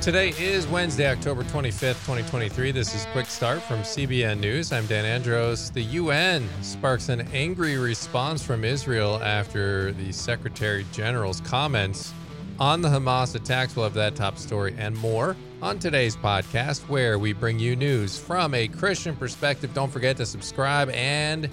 Today 0.00 0.30
is 0.38 0.66
Wednesday, 0.66 1.10
October 1.10 1.42
25th, 1.44 2.00
2023. 2.06 2.72
This 2.72 2.94
is 2.94 3.04
Quick 3.12 3.26
Start 3.26 3.60
from 3.60 3.80
CBN 3.80 4.40
News. 4.40 4.72
I'm 4.72 4.86
Dan 4.86 5.04
Andros. 5.04 5.70
The 5.70 5.82
UN 5.82 6.48
sparks 6.62 7.10
an 7.10 7.28
angry 7.32 7.76
response 7.76 8.42
from 8.42 8.64
Israel 8.64 9.22
after 9.22 9.92
the 9.92 10.10
Secretary 10.10 10.86
General's 10.92 11.42
comments 11.42 12.14
on 12.58 12.80
the 12.80 12.88
Hamas 12.88 13.34
attacks. 13.34 13.76
We'll 13.76 13.84
have 13.84 13.94
that 13.94 14.16
top 14.16 14.38
story 14.38 14.74
and 14.78 14.96
more 14.96 15.36
on 15.60 15.78
today's 15.78 16.16
podcast, 16.16 16.88
where 16.88 17.18
we 17.18 17.34
bring 17.34 17.58
you 17.58 17.76
news 17.76 18.18
from 18.18 18.54
a 18.54 18.68
Christian 18.68 19.14
perspective. 19.14 19.74
Don't 19.74 19.92
forget 19.92 20.16
to 20.16 20.24
subscribe 20.24 20.88
and 20.90 21.48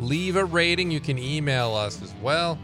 leave 0.00 0.34
a 0.34 0.44
rating. 0.44 0.90
You 0.90 1.00
can 1.00 1.18
email 1.18 1.72
us 1.72 2.02
as 2.02 2.12
well. 2.20 2.58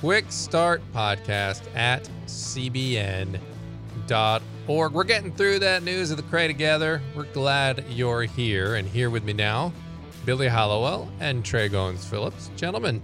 Quick 0.00 0.26
Start 0.28 0.82
Podcast 0.92 1.62
at 1.74 2.08
CBN 2.26 3.40
org. 4.12 4.92
We're 4.92 5.04
getting 5.04 5.32
through 5.32 5.58
that 5.60 5.82
news 5.82 6.10
of 6.10 6.16
the 6.16 6.22
Cray 6.24 6.46
together. 6.46 7.02
We're 7.14 7.24
glad 7.24 7.84
you're 7.88 8.22
here. 8.22 8.76
And 8.76 8.88
here 8.88 9.10
with 9.10 9.24
me 9.24 9.32
now, 9.32 9.72
Billy 10.24 10.48
Hallowell 10.48 11.10
and 11.20 11.44
Trey 11.44 11.68
Goins 11.68 12.04
Phillips. 12.04 12.50
Gentlemen, 12.56 13.02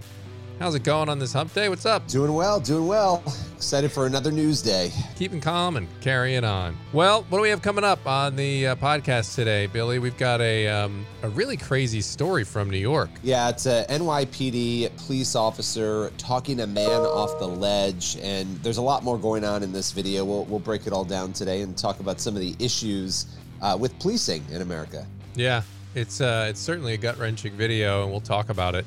how's 0.59 0.75
it 0.75 0.83
going 0.83 1.09
on 1.09 1.19
this 1.19 1.33
hump 1.33 1.53
day? 1.53 1.69
What's 1.69 1.85
up? 1.85 2.07
Doing 2.07 2.33
well, 2.33 2.59
doing 2.59 2.87
well. 2.87 3.23
Excited 3.55 3.91
for 3.91 4.05
another 4.05 4.31
news 4.31 4.61
day. 4.61 4.91
Keeping 5.15 5.41
calm 5.41 5.75
and 5.75 5.87
carrying 6.01 6.43
on. 6.43 6.77
Well, 6.93 7.23
what 7.29 7.37
do 7.37 7.41
we 7.41 7.49
have 7.49 7.61
coming 7.61 7.83
up 7.83 8.05
on 8.05 8.35
the 8.35 8.67
uh, 8.67 8.75
podcast 8.75 9.35
today, 9.35 9.67
Billy? 9.67 9.99
We've 9.99 10.17
got 10.17 10.41
a 10.41 10.67
um, 10.67 11.05
a 11.23 11.29
really 11.29 11.57
crazy 11.57 12.01
story 12.01 12.43
from 12.43 12.69
New 12.69 12.77
York. 12.77 13.09
Yeah, 13.23 13.49
it's 13.49 13.65
a 13.65 13.85
NYPD 13.89 15.05
police 15.05 15.35
officer 15.35 16.11
talking 16.17 16.61
a 16.61 16.67
man 16.67 17.01
off 17.01 17.39
the 17.39 17.47
ledge, 17.47 18.17
and 18.21 18.55
there's 18.61 18.77
a 18.77 18.81
lot 18.83 19.03
more 19.03 19.17
going 19.17 19.43
on 19.43 19.63
in 19.63 19.71
this 19.71 19.91
video. 19.91 20.23
We'll 20.25 20.45
we'll 20.45 20.59
break 20.59 20.87
it 20.87 20.93
all 20.93 21.05
down 21.05 21.33
today 21.33 21.61
and 21.61 21.77
talk 21.77 21.99
about 21.99 22.19
some 22.19 22.35
of 22.35 22.41
the 22.41 22.55
issues 22.59 23.25
uh, 23.61 23.77
with 23.79 23.97
policing 23.99 24.43
in 24.51 24.61
America. 24.61 25.07
Yeah, 25.35 25.63
it's 25.95 26.21
uh, 26.21 26.47
it's 26.49 26.59
certainly 26.59 26.93
a 26.93 26.97
gut 26.97 27.17
wrenching 27.17 27.53
video, 27.53 28.03
and 28.03 28.11
we'll 28.11 28.21
talk 28.21 28.49
about 28.49 28.75
it. 28.75 28.85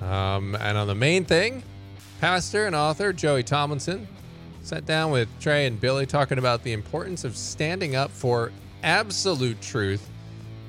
Um, 0.00 0.54
and 0.56 0.78
on 0.78 0.86
the 0.86 0.94
main 0.94 1.24
thing, 1.24 1.62
pastor 2.20 2.66
and 2.66 2.74
author 2.74 3.12
Joey 3.12 3.42
Tomlinson 3.42 4.06
sat 4.62 4.86
down 4.86 5.10
with 5.10 5.28
Trey 5.40 5.66
and 5.66 5.80
Billy 5.80 6.06
talking 6.06 6.38
about 6.38 6.62
the 6.62 6.72
importance 6.72 7.24
of 7.24 7.36
standing 7.36 7.96
up 7.96 8.10
for 8.10 8.52
absolute 8.82 9.60
truth 9.60 10.08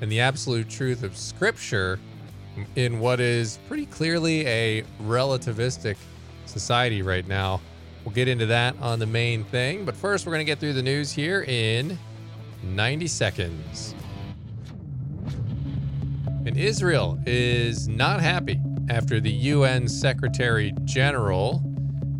and 0.00 0.10
the 0.10 0.20
absolute 0.20 0.68
truth 0.68 1.02
of 1.02 1.16
Scripture 1.16 1.98
in 2.76 2.98
what 2.98 3.20
is 3.20 3.58
pretty 3.68 3.86
clearly 3.86 4.46
a 4.46 4.82
relativistic 5.02 5.96
society 6.46 7.02
right 7.02 7.26
now. 7.28 7.60
We'll 8.04 8.14
get 8.14 8.28
into 8.28 8.46
that 8.46 8.74
on 8.80 8.98
the 8.98 9.06
main 9.06 9.44
thing, 9.44 9.84
but 9.84 9.94
first 9.94 10.26
we're 10.26 10.32
going 10.32 10.44
to 10.44 10.50
get 10.50 10.58
through 10.58 10.72
the 10.72 10.82
news 10.82 11.12
here 11.12 11.42
in 11.42 11.98
90 12.62 13.06
seconds. 13.06 13.94
And 16.46 16.56
Israel 16.56 17.18
is 17.26 17.86
not 17.86 18.20
happy 18.20 18.58
after 18.90 19.20
the 19.20 19.30
UN 19.30 19.86
Secretary 19.86 20.74
General 20.84 21.62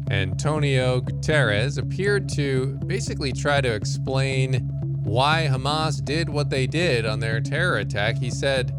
Antonio 0.08 1.00
Guterres 1.00 1.78
appeared 1.78 2.28
to 2.30 2.78
basically 2.86 3.32
try 3.32 3.60
to 3.60 3.74
explain 3.74 4.68
why 5.02 5.48
Hamas 5.50 6.04
did 6.04 6.28
what 6.28 6.48
they 6.48 6.68
did 6.68 7.06
on 7.06 7.18
their 7.18 7.40
terror 7.40 7.78
attack. 7.78 8.18
He 8.18 8.30
said, 8.30 8.72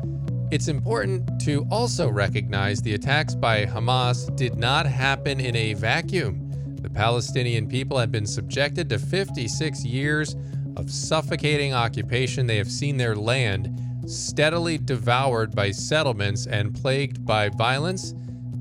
It's 0.51 0.69
important 0.69 1.41
to 1.41 1.67
also 1.69 2.09
recognize 2.09 2.81
the 2.81 2.93
attacks 2.93 3.35
by 3.35 3.65
Hamas 3.65 4.33
did 4.37 4.55
not 4.55 4.85
happen 4.85 5.41
in 5.41 5.55
a 5.57 5.73
vacuum. 5.73 6.49
The 6.81 6.89
Palestinian 6.89 7.67
people 7.67 7.97
have 7.97 8.11
been 8.11 8.25
subjected 8.25 8.87
to 8.89 8.99
56 8.99 9.83
years 9.83 10.37
of 10.77 10.89
suffocating 10.89 11.73
occupation. 11.73 12.47
They 12.47 12.57
have 12.57 12.71
seen 12.71 12.95
their 12.95 13.17
land 13.17 13.80
steadily 14.05 14.77
devoured 14.77 15.55
by 15.55 15.71
settlements 15.71 16.47
and 16.47 16.73
plagued 16.73 17.25
by 17.25 17.49
violence, 17.49 18.13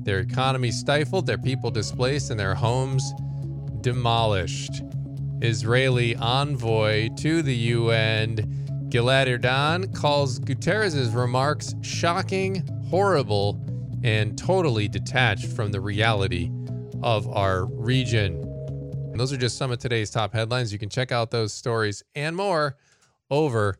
their 0.03 0.19
economy 0.19 0.71
stifled, 0.71 1.25
their 1.25 1.37
people 1.37 1.71
displaced, 1.71 2.31
and 2.31 2.39
their 2.39 2.55
homes 2.55 3.13
demolished. 3.81 4.81
Israeli 5.41 6.15
envoy 6.15 7.09
to 7.17 7.41
the 7.41 7.55
UN, 7.55 8.35
Gilad 8.89 9.27
Erdan, 9.27 9.93
calls 9.95 10.39
Guterres' 10.39 11.15
remarks 11.15 11.73
shocking, 11.81 12.67
horrible, 12.89 13.63
and 14.03 14.37
totally 14.37 14.87
detached 14.87 15.47
from 15.47 15.71
the 15.71 15.81
reality 15.81 16.51
of 17.03 17.27
our 17.29 17.65
region. 17.65 18.35
And 19.11 19.19
those 19.19 19.33
are 19.33 19.37
just 19.37 19.57
some 19.57 19.71
of 19.71 19.79
today's 19.79 20.09
top 20.09 20.33
headlines. 20.33 20.71
You 20.71 20.79
can 20.79 20.89
check 20.89 21.11
out 21.11 21.31
those 21.31 21.53
stories 21.53 22.03
and 22.15 22.35
more 22.35 22.77
over 23.29 23.77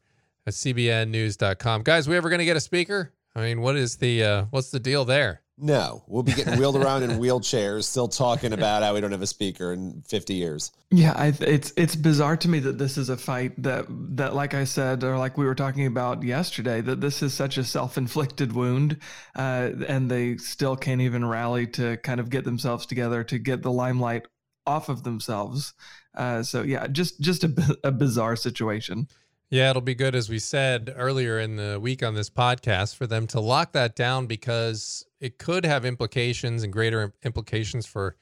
at 0.48 0.54
cbnnews.com. 0.54 1.84
Guys, 1.84 2.08
we 2.08 2.18
ever 2.18 2.30
going 2.30 2.40
to 2.40 2.46
get 2.46 2.58
a 2.58 2.62
speaker? 2.62 3.14
I 3.36 3.42
mean, 3.42 3.62
what 3.62 3.76
is 3.76 3.98
the 3.98 4.24
uh, 4.24 4.46
what's 4.50 4.72
the 4.72 4.80
deal 4.80 5.06
there? 5.06 5.42
No, 5.64 6.04
we'll 6.08 6.24
be 6.24 6.34
getting 6.34 6.58
wheeled 6.58 6.76
around 6.76 7.04
in 7.04 7.12
wheelchairs, 7.12 7.84
still 7.84 8.08
talking 8.08 8.52
about 8.52 8.82
how 8.82 8.96
we 8.96 9.02
don't 9.02 9.12
have 9.12 9.22
a 9.22 9.28
speaker 9.28 9.74
in 9.74 10.02
50 10.08 10.34
years. 10.34 10.72
Yeah, 10.90 11.14
I, 11.16 11.28
it's 11.40 11.72
it's 11.78 11.96
bizarre 11.96 12.36
to 12.38 12.50
me 12.50 12.58
that 12.60 12.80
this 12.80 12.98
is 12.98 13.10
a 13.10 13.18
fight 13.18 13.62
that 13.62 13.86
that, 14.18 14.34
like 14.34 14.56
I 14.56 14.64
said, 14.64 15.04
or 15.04 15.20
like 15.20 15.38
we 15.38 15.46
were 15.46 15.54
talking 15.54 15.86
about 15.86 16.24
yesterday, 16.24 16.82
that 16.82 17.00
this 17.00 17.22
is 17.22 17.36
such 17.36 17.60
a 17.60 17.64
self-inflicted 17.64 18.54
wound, 18.54 18.98
uh, 19.36 19.70
and 19.88 20.10
they 20.10 20.38
still 20.38 20.76
can't 20.76 21.02
even 21.02 21.24
rally 21.24 21.68
to 21.68 21.98
kind 21.98 22.20
of 22.20 22.32
get 22.32 22.44
themselves 22.44 22.88
together 22.88 23.24
to 23.26 23.38
get 23.38 23.62
the 23.62 23.72
limelight 23.72 24.26
off 24.66 24.90
of 24.90 25.04
themselves. 25.04 25.74
Uh, 26.18 26.42
so 26.42 26.64
yeah, 26.64 26.88
just 26.88 27.22
just 27.22 27.44
a, 27.44 27.78
a 27.84 27.92
bizarre 27.92 28.36
situation. 28.36 29.08
Yeah, 29.52 29.70
it'll 29.70 29.82
be 29.82 29.96
good, 29.96 30.16
as 30.16 30.30
we 30.30 30.40
said 30.40 30.94
earlier 30.96 31.38
in 31.38 31.58
the 31.58 31.78
week 31.78 32.04
on 32.04 32.14
this 32.14 32.30
podcast, 32.30 32.96
for 32.96 33.06
them 33.06 33.28
to 33.28 33.42
lock 33.42 33.74
that 33.74 33.98
down 33.98 34.26
because 34.26 35.06
it 35.20 35.40
could 35.40 35.66
have 35.66 35.84
implications 35.84 36.64
and 36.64 36.72
greater 36.72 37.14
implications 37.24 37.86
for 37.86 38.16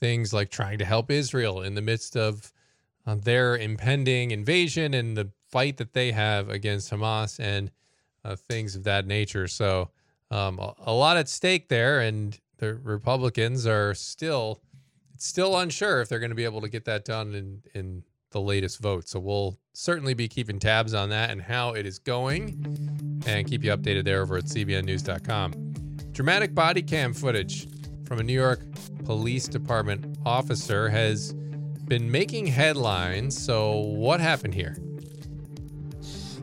things 0.00 0.32
like 0.32 0.50
trying 0.50 0.78
to 0.78 0.84
help 0.84 1.12
Israel 1.12 1.62
in 1.62 1.76
the 1.76 1.80
midst 1.80 2.16
of 2.16 2.52
uh, 3.06 3.14
their 3.14 3.56
impending 3.56 4.32
invasion 4.32 4.94
and 4.94 5.16
the 5.16 5.30
fight 5.48 5.76
that 5.76 5.92
they 5.92 6.10
have 6.10 6.48
against 6.48 6.90
Hamas 6.90 7.38
and 7.38 7.70
uh, 8.24 8.34
things 8.34 8.74
of 8.74 8.82
that 8.82 9.06
nature. 9.06 9.46
So, 9.46 9.90
um, 10.32 10.58
a, 10.58 10.92
lot 10.92 11.16
at 11.16 11.28
stake 11.28 11.68
there, 11.68 12.00
and 12.00 12.36
the 12.58 12.74
Republicans 12.74 13.64
are 13.64 13.94
still 13.94 14.60
still 15.18 15.56
unsure 15.56 16.00
if 16.00 16.08
they're 16.08 16.18
going 16.18 16.32
to 16.32 16.34
be 16.34 16.44
able 16.44 16.62
to 16.62 16.68
get 16.68 16.84
that 16.86 17.04
done 17.04 17.32
in 17.32 17.62
in 17.80 18.02
the 18.34 18.40
latest 18.40 18.82
vote. 18.82 19.08
So 19.08 19.18
we'll 19.18 19.58
certainly 19.72 20.12
be 20.12 20.28
keeping 20.28 20.58
tabs 20.58 20.92
on 20.92 21.08
that 21.08 21.30
and 21.30 21.40
how 21.40 21.70
it 21.70 21.86
is 21.86 21.98
going 21.98 23.22
and 23.26 23.48
keep 23.48 23.64
you 23.64 23.74
updated 23.74 24.04
there 24.04 24.20
over 24.20 24.36
at 24.36 24.44
cbnnews.com. 24.44 25.52
Dramatic 26.12 26.54
body 26.54 26.82
cam 26.82 27.14
footage 27.14 27.66
from 28.06 28.18
a 28.18 28.22
New 28.22 28.34
York 28.34 28.60
Police 29.04 29.48
Department 29.48 30.18
officer 30.26 30.88
has 30.88 31.32
been 31.32 32.10
making 32.10 32.46
headlines. 32.46 33.40
So, 33.40 33.78
what 33.78 34.20
happened 34.20 34.54
here? 34.54 34.76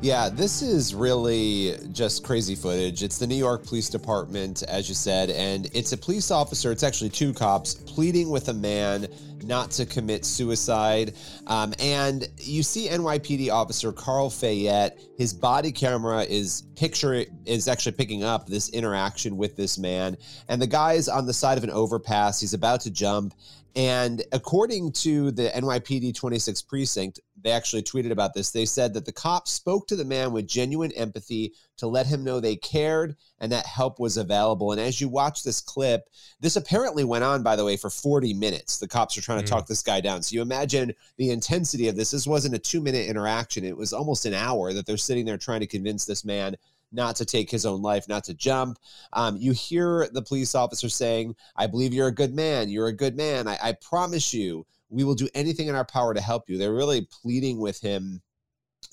Yeah, 0.01 0.29
this 0.29 0.63
is 0.63 0.95
really 0.95 1.75
just 1.91 2.23
crazy 2.23 2.55
footage. 2.55 3.03
It's 3.03 3.19
the 3.19 3.27
New 3.27 3.35
York 3.35 3.63
Police 3.63 3.87
Department, 3.87 4.63
as 4.63 4.89
you 4.89 4.95
said, 4.95 5.29
and 5.29 5.69
it's 5.73 5.91
a 5.91 5.97
police 5.97 6.31
officer. 6.31 6.71
It's 6.71 6.81
actually 6.81 7.11
two 7.11 7.33
cops 7.33 7.75
pleading 7.75 8.31
with 8.31 8.49
a 8.49 8.53
man 8.53 9.07
not 9.51 9.69
to 9.69 9.85
commit 9.85 10.23
suicide. 10.23 11.13
Um, 11.45 11.73
and 11.77 12.25
you 12.37 12.63
see 12.63 12.87
NYPD 12.87 13.51
officer 13.51 13.91
Carl 13.91 14.29
Fayette. 14.29 14.97
His 15.17 15.33
body 15.33 15.73
camera 15.73 16.21
is 16.21 16.63
picture 16.77 17.25
is 17.45 17.67
actually 17.67 17.91
picking 17.91 18.23
up 18.23 18.47
this 18.47 18.69
interaction 18.69 19.35
with 19.35 19.57
this 19.57 19.77
man, 19.77 20.15
and 20.47 20.61
the 20.61 20.67
guy 20.67 20.93
is 20.93 21.09
on 21.09 21.25
the 21.25 21.33
side 21.33 21.57
of 21.57 21.65
an 21.65 21.69
overpass. 21.69 22.39
He's 22.39 22.53
about 22.53 22.79
to 22.81 22.91
jump, 22.91 23.33
and 23.75 24.23
according 24.31 24.93
to 24.93 25.31
the 25.31 25.49
NYPD 25.49 26.15
26 26.15 26.61
precinct, 26.61 27.19
they 27.43 27.51
actually 27.51 27.83
tweeted 27.83 28.11
about 28.11 28.33
this. 28.33 28.51
They 28.51 28.65
said 28.65 28.93
that 28.93 29.05
the 29.05 29.11
cops 29.11 29.51
spoke 29.51 29.87
to 29.87 29.95
the 29.95 30.05
man 30.05 30.31
with 30.31 30.47
genuine 30.47 30.91
empathy 30.93 31.53
to 31.77 31.87
let 31.87 32.05
him 32.05 32.23
know 32.23 32.39
they 32.39 32.55
cared 32.55 33.15
and 33.39 33.51
that 33.51 33.65
help 33.65 33.99
was 33.99 34.17
available. 34.17 34.71
And 34.71 34.81
as 34.81 35.01
you 35.01 35.09
watch 35.09 35.43
this 35.43 35.61
clip, 35.61 36.09
this 36.39 36.55
apparently 36.55 37.03
went 37.03 37.23
on, 37.23 37.43
by 37.43 37.55
the 37.55 37.65
way, 37.65 37.77
for 37.77 37.89
40 37.89 38.33
minutes. 38.33 38.77
The 38.77 38.87
cops 38.87 39.17
are 39.17 39.21
trying 39.21 39.39
to 39.39 39.45
mm. 39.45 39.49
talk 39.49 39.67
this 39.67 39.81
guy 39.81 40.01
down. 40.01 40.21
So 40.21 40.35
you 40.35 40.41
imagine 40.41 40.93
the 41.17 41.31
intensity 41.31 41.87
of 41.87 41.95
this. 41.95 42.11
This 42.11 42.27
wasn't 42.27 42.55
a 42.55 42.59
two 42.59 42.81
minute 42.81 43.07
interaction, 43.07 43.63
it 43.63 43.77
was 43.77 43.93
almost 43.93 44.25
an 44.25 44.33
hour 44.33 44.73
that 44.73 44.85
they're 44.85 44.97
sitting 44.97 45.25
there 45.25 45.37
trying 45.37 45.61
to 45.61 45.67
convince 45.67 46.05
this 46.05 46.23
man 46.25 46.55
not 46.91 47.15
to 47.15 47.25
take 47.25 47.49
his 47.49 47.65
own 47.65 47.81
life, 47.81 48.07
not 48.09 48.23
to 48.25 48.33
jump. 48.33 48.77
Um, 49.13 49.37
you 49.37 49.53
hear 49.53 50.07
the 50.11 50.21
police 50.21 50.55
officer 50.55 50.89
saying, 50.89 51.35
I 51.55 51.67
believe 51.67 51.93
you're 51.93 52.07
a 52.07 52.13
good 52.13 52.33
man. 52.33 52.69
You're 52.69 52.87
a 52.87 52.93
good 52.93 53.15
man. 53.15 53.47
I, 53.47 53.57
I 53.61 53.71
promise 53.73 54.33
you, 54.33 54.65
we 54.91 55.03
will 55.03 55.15
do 55.15 55.29
anything 55.33 55.67
in 55.67 55.75
our 55.75 55.85
power 55.85 56.13
to 56.13 56.21
help 56.21 56.49
you. 56.49 56.57
They're 56.57 56.73
really 56.73 57.07
pleading 57.21 57.59
with 57.59 57.79
him 57.79 58.21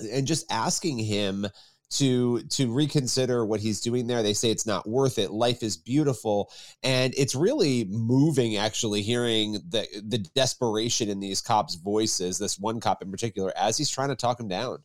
and 0.01 0.27
just 0.27 0.51
asking 0.51 0.99
him 0.99 1.47
to 1.91 2.43
to 2.43 2.73
reconsider 2.73 3.45
what 3.45 3.61
he's 3.61 3.81
doing 3.81 4.07
there. 4.07 4.23
They 4.23 4.35
say 4.35 4.51
it's 4.51 4.67
not 4.67 4.89
worth 4.89 5.19
it. 5.19 5.31
Life 5.31 5.63
is 5.63 5.77
beautiful, 5.77 6.51
and 6.83 7.15
it's 7.17 7.35
really 7.35 7.87
moving 7.89 8.57
actually 8.57 9.03
hearing 9.03 9.53
the 9.69 9.87
the 10.05 10.19
desperation 10.19 11.09
in 11.09 11.21
these 11.21 11.41
cops' 11.41 11.77
voices. 11.77 12.39
This 12.39 12.59
one 12.59 12.81
cop 12.81 13.03
in 13.03 13.11
particular, 13.11 13.53
as 13.57 13.79
he's 13.79 13.91
trying 13.91 14.11
to 14.11 14.17
talk 14.17 14.39
him 14.39 14.49
down. 14.49 14.79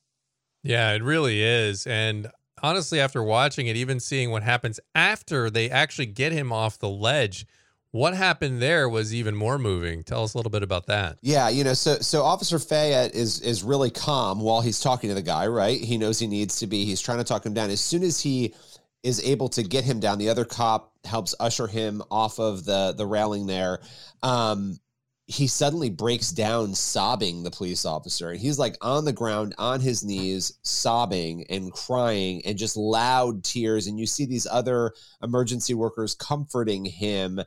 Yeah, 0.64 0.94
it 0.94 1.04
really 1.04 1.44
is, 1.44 1.86
and 1.86 2.32
honestly, 2.62 3.02
after 3.02 3.22
watching 3.22 3.68
it, 3.68 3.76
even 3.76 4.00
seeing 4.00 4.32
what 4.32 4.44
happens 4.44 4.80
after 4.96 5.50
they 5.50 5.70
actually 5.70 6.06
get 6.06 6.32
him 6.32 6.54
off 6.54 6.80
the 6.80 6.90
ledge 6.90 7.46
what 7.94 8.16
happened 8.16 8.60
there 8.60 8.90
was 8.90 9.14
even 9.14 9.36
more 9.36 9.60
moving. 9.60 10.04
Tell 10.04 10.24
us 10.24 10.34
a 10.34 10.38
little 10.38 10.50
bit 10.50 10.64
about 10.64 10.88
that. 10.88 11.20
Yeah, 11.22 11.50
you 11.50 11.64
know, 11.64 11.76
so 11.76 11.98
so 11.98 12.24
Officer 12.24 12.58
Fayette 12.58 13.14
is 13.14 13.40
is 13.42 13.64
really 13.64 13.92
calm 13.92 14.42
while 14.42 14.62
he's 14.62 14.80
talking 14.80 15.10
to 15.10 15.14
the 15.14 15.22
guy, 15.22 15.46
right? 15.46 15.80
He 15.80 16.00
knows 16.00 16.18
he 16.18 16.26
needs 16.26 16.58
to 16.60 16.68
be. 16.68 16.86
He's 16.86 17.00
trying 17.00 17.20
to 17.20 17.24
talk 17.24 17.46
him 17.46 17.54
down. 17.54 17.70
As 17.70 17.82
soon 17.82 18.02
as 18.02 18.20
he 18.20 18.56
is 19.04 19.24
able 19.24 19.48
to 19.50 19.62
get 19.62 19.84
him 19.84 20.00
down, 20.00 20.18
the 20.18 20.30
other 20.30 20.44
cop 20.44 20.92
helps 21.06 21.36
usher 21.40 21.68
him 21.68 22.02
off 22.10 22.40
of 22.40 22.66
the 22.66 22.96
the 22.98 23.06
railing 23.06 23.46
there. 23.46 23.80
Um, 24.24 24.80
he 25.28 25.48
suddenly 25.48 25.90
breaks 25.90 26.32
down 26.32 26.74
sobbing 26.74 27.44
the 27.44 27.52
police 27.52 27.86
officer 27.86 28.32
and 28.32 28.40
he's 28.42 28.60
like 28.60 28.76
on 28.82 29.06
the 29.06 29.14
ground 29.14 29.56
on 29.58 29.80
his 29.80 30.04
knees 30.04 30.60
sobbing 30.64 31.46
and 31.50 31.72
crying 31.72 32.42
and 32.46 32.58
just 32.58 32.76
loud 32.76 33.42
tears 33.42 33.88
and 33.88 33.98
you 33.98 34.06
see 34.06 34.26
these 34.26 34.46
other 34.46 34.92
emergency 35.22 35.74
workers 35.74 36.14
comforting 36.14 36.84
him 36.84 37.40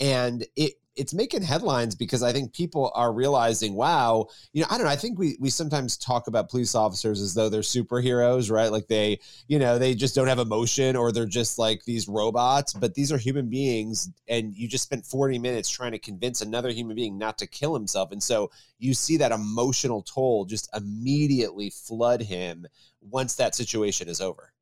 and 0.00 0.44
it 0.56 0.74
it's 0.96 1.12
making 1.12 1.42
headlines 1.42 1.94
because 1.94 2.22
I 2.22 2.32
think 2.32 2.52
people 2.52 2.92
are 2.94 3.12
realizing, 3.12 3.74
wow, 3.74 4.28
you 4.52 4.62
know, 4.62 4.68
I 4.70 4.76
don't 4.76 4.86
know. 4.86 4.92
I 4.92 4.96
think 4.96 5.18
we 5.18 5.36
we 5.40 5.50
sometimes 5.50 5.96
talk 5.96 6.28
about 6.28 6.48
police 6.48 6.74
officers 6.74 7.20
as 7.20 7.34
though 7.34 7.48
they're 7.48 7.62
superheroes, 7.62 8.50
right? 8.50 8.70
Like 8.70 8.86
they, 8.86 9.18
you 9.48 9.58
know, 9.58 9.78
they 9.78 9.94
just 9.94 10.14
don't 10.14 10.28
have 10.28 10.38
emotion 10.38 10.94
or 10.94 11.10
they're 11.10 11.26
just 11.26 11.58
like 11.58 11.84
these 11.84 12.08
robots, 12.08 12.72
but 12.72 12.94
these 12.94 13.10
are 13.10 13.18
human 13.18 13.48
beings 13.48 14.10
and 14.28 14.54
you 14.54 14.68
just 14.68 14.84
spent 14.84 15.04
40 15.04 15.38
minutes 15.38 15.68
trying 15.68 15.92
to 15.92 15.98
convince 15.98 16.42
another 16.42 16.70
human 16.70 16.94
being 16.94 17.18
not 17.18 17.38
to 17.38 17.46
kill 17.46 17.74
himself. 17.74 18.12
And 18.12 18.22
so 18.22 18.50
you 18.78 18.94
see 18.94 19.16
that 19.16 19.32
emotional 19.32 20.02
toll 20.02 20.44
just 20.44 20.68
immediately 20.76 21.70
flood 21.70 22.22
him 22.22 22.66
once 23.00 23.34
that 23.34 23.54
situation 23.54 24.08
is 24.08 24.20
over. 24.20 24.52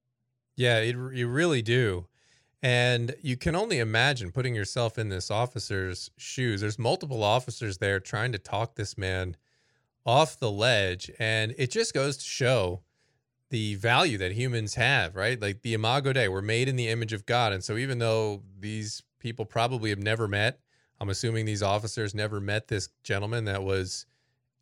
Yeah, 0.56 0.78
it, 0.78 0.96
you 1.14 1.28
really 1.28 1.62
do. 1.62 2.06
And 2.62 3.16
you 3.20 3.36
can 3.36 3.56
only 3.56 3.80
imagine 3.80 4.30
putting 4.30 4.54
yourself 4.54 4.96
in 4.96 5.08
this 5.08 5.30
officer's 5.30 6.10
shoes. 6.16 6.60
There's 6.60 6.78
multiple 6.78 7.24
officers 7.24 7.78
there 7.78 7.98
trying 7.98 8.30
to 8.32 8.38
talk 8.38 8.76
this 8.76 8.96
man 8.96 9.36
off 10.06 10.38
the 10.38 10.50
ledge. 10.50 11.10
And 11.18 11.54
it 11.58 11.70
just 11.72 11.92
goes 11.92 12.16
to 12.18 12.24
show 12.24 12.82
the 13.50 13.74
value 13.74 14.16
that 14.18 14.32
humans 14.32 14.76
have, 14.76 15.16
right? 15.16 15.40
Like 15.40 15.62
the 15.62 15.74
Imago 15.74 16.12
Dei, 16.12 16.28
we're 16.28 16.40
made 16.40 16.68
in 16.68 16.76
the 16.76 16.88
image 16.88 17.12
of 17.12 17.26
God. 17.26 17.52
And 17.52 17.62
so 17.64 17.76
even 17.76 17.98
though 17.98 18.42
these 18.58 19.02
people 19.18 19.44
probably 19.44 19.90
have 19.90 19.98
never 19.98 20.28
met, 20.28 20.60
I'm 21.00 21.10
assuming 21.10 21.44
these 21.44 21.62
officers 21.62 22.14
never 22.14 22.40
met 22.40 22.68
this 22.68 22.88
gentleman 23.02 23.44
that 23.46 23.64
was 23.64 24.06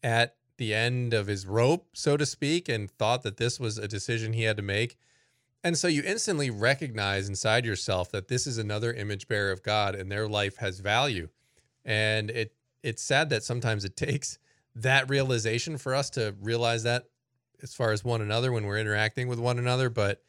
at 0.02 0.36
the 0.56 0.74
end 0.74 1.12
of 1.12 1.26
his 1.26 1.46
rope, 1.46 1.88
so 1.92 2.16
to 2.16 2.24
speak, 2.24 2.68
and 2.68 2.90
thought 2.90 3.22
that 3.22 3.36
this 3.36 3.60
was 3.60 3.76
a 3.78 3.86
decision 3.86 4.32
he 4.32 4.44
had 4.44 4.56
to 4.56 4.62
make 4.62 4.98
and 5.62 5.76
so 5.76 5.88
you 5.88 6.02
instantly 6.04 6.50
recognize 6.50 7.28
inside 7.28 7.66
yourself 7.66 8.10
that 8.12 8.28
this 8.28 8.46
is 8.46 8.58
another 8.58 8.92
image 8.92 9.28
bearer 9.28 9.50
of 9.50 9.62
God 9.62 9.94
and 9.94 10.10
their 10.10 10.26
life 10.26 10.56
has 10.56 10.80
value. 10.80 11.28
And 11.84 12.30
it 12.30 12.54
it's 12.82 13.02
sad 13.02 13.28
that 13.30 13.42
sometimes 13.42 13.84
it 13.84 13.96
takes 13.96 14.38
that 14.74 15.10
realization 15.10 15.76
for 15.76 15.94
us 15.94 16.08
to 16.10 16.34
realize 16.40 16.82
that 16.84 17.04
as 17.62 17.74
far 17.74 17.92
as 17.92 18.04
one 18.04 18.22
another 18.22 18.52
when 18.52 18.64
we're 18.64 18.78
interacting 18.78 19.28
with 19.28 19.38
one 19.38 19.58
another, 19.58 19.90
but 19.90 20.22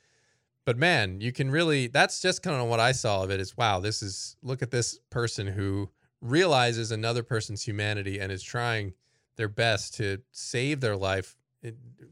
but 0.65 0.77
man, 0.77 1.21
you 1.21 1.31
can 1.31 1.49
really 1.49 1.87
that's 1.87 2.21
just 2.21 2.43
kind 2.43 2.61
of 2.61 2.67
what 2.67 2.79
I 2.79 2.91
saw 2.91 3.23
of 3.23 3.31
it 3.31 3.39
is 3.39 3.55
wow, 3.55 3.79
this 3.79 4.03
is 4.03 4.35
look 4.43 4.61
at 4.61 4.71
this 4.71 4.99
person 5.09 5.47
who 5.47 5.89
realizes 6.21 6.91
another 6.91 7.23
person's 7.23 7.63
humanity 7.63 8.19
and 8.19 8.31
is 8.31 8.43
trying 8.43 8.93
their 9.37 9.47
best 9.47 9.95
to 9.95 10.19
save 10.31 10.81
their 10.81 10.95
life 10.95 11.35
eh, 11.63 11.71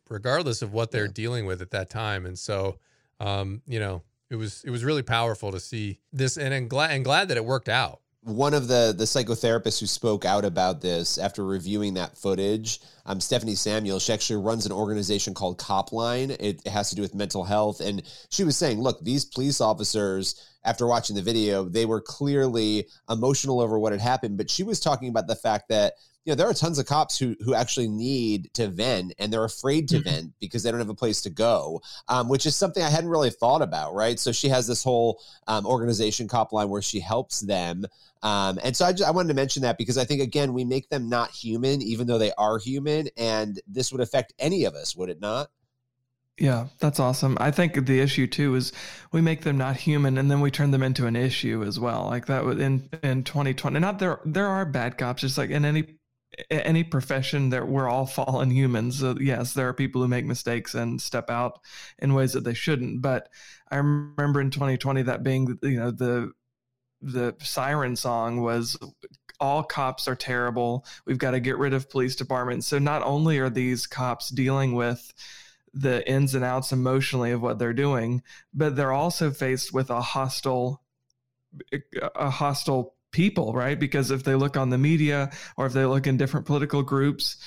regardless 0.10 0.62
of 0.62 0.74
what 0.74 0.92
they're 0.92 1.06
yeah. 1.06 1.12
dealing 1.13 1.45
with 1.45 1.62
at 1.62 1.71
that 1.71 1.89
time. 1.89 2.25
And 2.25 2.39
so 2.39 2.80
um, 3.19 3.62
you 3.68 3.80
know, 3.80 4.04
it 4.30 4.36
was 4.36 4.63
it 4.63 4.69
was 4.69 4.83
really 4.83 5.01
powerful 5.01 5.51
to 5.51 5.60
see 5.60 6.00
this, 6.13 6.38
and 6.38 6.54
I'm 6.54 6.68
glad 6.68 6.92
and 6.92 7.04
glad 7.04 7.30
that 7.30 7.38
it 7.38 7.45
worked 7.45 7.69
out. 7.69 8.01
One 8.21 8.54
of 8.54 8.68
the 8.68 8.94
the 8.95 9.06
psychotherapists 9.06 9.80
who 9.80 9.88
spoke 9.88 10.25
out 10.25 10.45
about 10.45 10.81
this 10.81 11.18
after 11.18 11.45
reviewing 11.45 11.95
that 11.95 12.18
footage, 12.18 12.80
um, 13.06 13.19
Stephanie 13.19 13.56
Samuel, 13.56 14.00
she 14.00 14.13
actually 14.13 14.44
runs 14.44 14.66
an 14.66 14.71
organization 14.71 15.33
called 15.33 15.57
Copline. 15.57 16.36
It 16.39 16.66
has 16.68 16.89
to 16.89 16.95
do 16.95 17.01
with 17.01 17.16
mental 17.16 17.44
health, 17.44 17.81
and 17.81 18.04
she 18.30 18.44
was 18.44 18.57
saying, 18.57 18.80
look, 18.81 19.04
these 19.04 19.25
police 19.25 19.62
officers 19.62 20.50
after 20.63 20.86
watching 20.86 21.16
the 21.16 21.21
video, 21.21 21.63
they 21.63 21.86
were 21.86 22.01
clearly 22.01 22.88
emotional 23.10 23.62
over 23.62 23.80
what 23.80 23.94
had 23.94 24.01
happened. 24.01 24.38
But 24.38 24.50
she 24.50 24.63
was 24.63 24.80
talking 24.80 25.10
about 25.10 25.27
the 25.27 25.36
fact 25.36 25.69
that 25.69 25.94
you 26.25 26.31
know 26.31 26.36
there 26.36 26.48
are 26.48 26.54
tons 26.54 26.77
of 26.77 26.86
cops 26.86 27.18
who 27.18 27.36
who 27.42 27.54
actually 27.54 27.88
need 27.88 28.54
to 28.54 28.68
vent 28.68 29.13
and 29.19 29.31
they're 29.31 29.44
afraid 29.44 29.88
to 29.88 29.95
mm-hmm. 29.95 30.10
vent 30.10 30.33
because 30.39 30.63
they 30.63 30.71
don't 30.71 30.80
have 30.80 30.89
a 30.89 30.95
place 30.95 31.21
to 31.21 31.30
go 31.30 31.81
um, 32.07 32.30
which 32.30 32.45
is 32.45 32.56
something 32.56 32.83
i 32.83 32.89
hadn't 32.89 33.10
really 33.10 33.30
thought 33.30 33.62
about 33.62 33.94
right 33.94 34.19
so 34.19 34.31
she 34.31 34.50
has 34.50 34.68
this 34.68 34.83
whole 34.83 35.21
um, 35.48 35.66
organization 35.66 36.27
Copline 36.27 36.69
where 36.69 36.81
she 36.81 37.00
helps 37.00 37.39
them 37.42 37.86
um, 38.21 38.60
and 38.63 38.75
so 38.75 38.86
I, 38.86 38.92
just, 38.92 39.07
I 39.07 39.12
wanted 39.12 39.30
to 39.30 39.33
mention 39.33 39.63
that 39.63 39.77
because 39.77 39.98
i 39.98 40.04
think 40.04 40.21
again 40.21 40.54
we 40.54 40.66
make 40.66 40.89
them 40.89 41.10
not 41.10 41.31
human 41.31 41.81
even 41.81 42.07
though 42.07 42.18
they 42.18 42.33
are 42.38 42.57
human 42.57 43.07
and 43.18 43.60
this 43.68 43.92
would 43.92 44.01
affect 44.01 44.33
any 44.39 44.66
of 44.66 44.75
us 44.75 44.95
would 44.95 45.10
it 45.10 45.21
not 45.21 45.50
yeah, 46.42 46.68
that's 46.80 47.01
awesome. 47.01 47.38
I 47.42 47.51
think 47.51 47.86
the 47.86 48.00
issue 48.00 48.25
too 48.25 48.56
is 48.56 48.71
we 49.12 49.19
make 49.19 49.42
them 49.42 49.57
not 49.57 49.75
human 49.75 50.18
and 50.18 50.31
then 50.31 50.39
we 50.39 50.51
turn 50.51 50.71
them 50.71 50.83
into 50.83 51.06
an 51.06 51.18
issue 51.18 51.66
as 51.68 51.77
well. 51.77 52.06
Like 52.06 52.27
that 52.27 52.45
in 52.45 52.89
in 53.04 53.25
2020. 53.25 53.77
Not 53.80 54.00
there 54.00 54.21
there 54.24 54.48
are 54.48 54.66
bad 54.66 54.98
cops 54.98 55.21
just 55.21 55.38
like 55.38 55.50
in 55.50 55.66
any 55.66 55.98
any 56.49 56.83
profession 56.83 57.49
that 57.49 57.67
we're 57.67 57.89
all 57.89 58.05
fallen 58.05 58.51
humans. 58.51 58.99
So 58.99 59.15
yes, 59.19 59.53
there 59.53 59.67
are 59.67 59.73
people 59.73 60.01
who 60.01 60.07
make 60.07 60.25
mistakes 60.25 60.75
and 60.75 61.01
step 61.01 61.29
out 61.29 61.59
in 61.99 62.13
ways 62.13 62.33
that 62.33 62.43
they 62.43 62.53
shouldn't. 62.53 63.01
But 63.01 63.29
I 63.71 63.77
remember 63.77 64.41
in 64.41 64.51
2020 64.51 65.03
that 65.03 65.23
being 65.23 65.57
you 65.61 65.79
know 65.79 65.91
the 65.91 66.31
the 67.01 67.35
siren 67.39 67.95
song 67.95 68.41
was 68.41 68.77
all 69.39 69.63
cops 69.63 70.07
are 70.07 70.15
terrible. 70.15 70.85
We've 71.05 71.17
got 71.17 71.31
to 71.31 71.39
get 71.39 71.57
rid 71.57 71.73
of 71.73 71.89
police 71.89 72.15
departments. 72.15 72.67
So 72.67 72.77
not 72.77 73.03
only 73.03 73.39
are 73.39 73.49
these 73.49 73.87
cops 73.87 74.29
dealing 74.29 74.73
with 74.73 75.13
the 75.73 76.07
ins 76.09 76.35
and 76.35 76.43
outs 76.43 76.71
emotionally 76.71 77.31
of 77.31 77.41
what 77.41 77.57
they're 77.57 77.73
doing, 77.73 78.21
but 78.53 78.75
they're 78.75 78.91
also 78.91 79.31
faced 79.31 79.73
with 79.73 79.89
a 79.89 80.01
hostile 80.01 80.83
a 82.15 82.29
hostile 82.29 82.95
people, 83.11 83.53
right? 83.53 83.79
Because 83.79 84.11
if 84.11 84.23
they 84.23 84.35
look 84.35 84.57
on 84.57 84.69
the 84.69 84.77
media 84.77 85.31
or 85.57 85.65
if 85.65 85.73
they 85.73 85.85
look 85.85 86.07
in 86.07 86.17
different 86.17 86.45
political 86.45 86.83
groups 86.83 87.38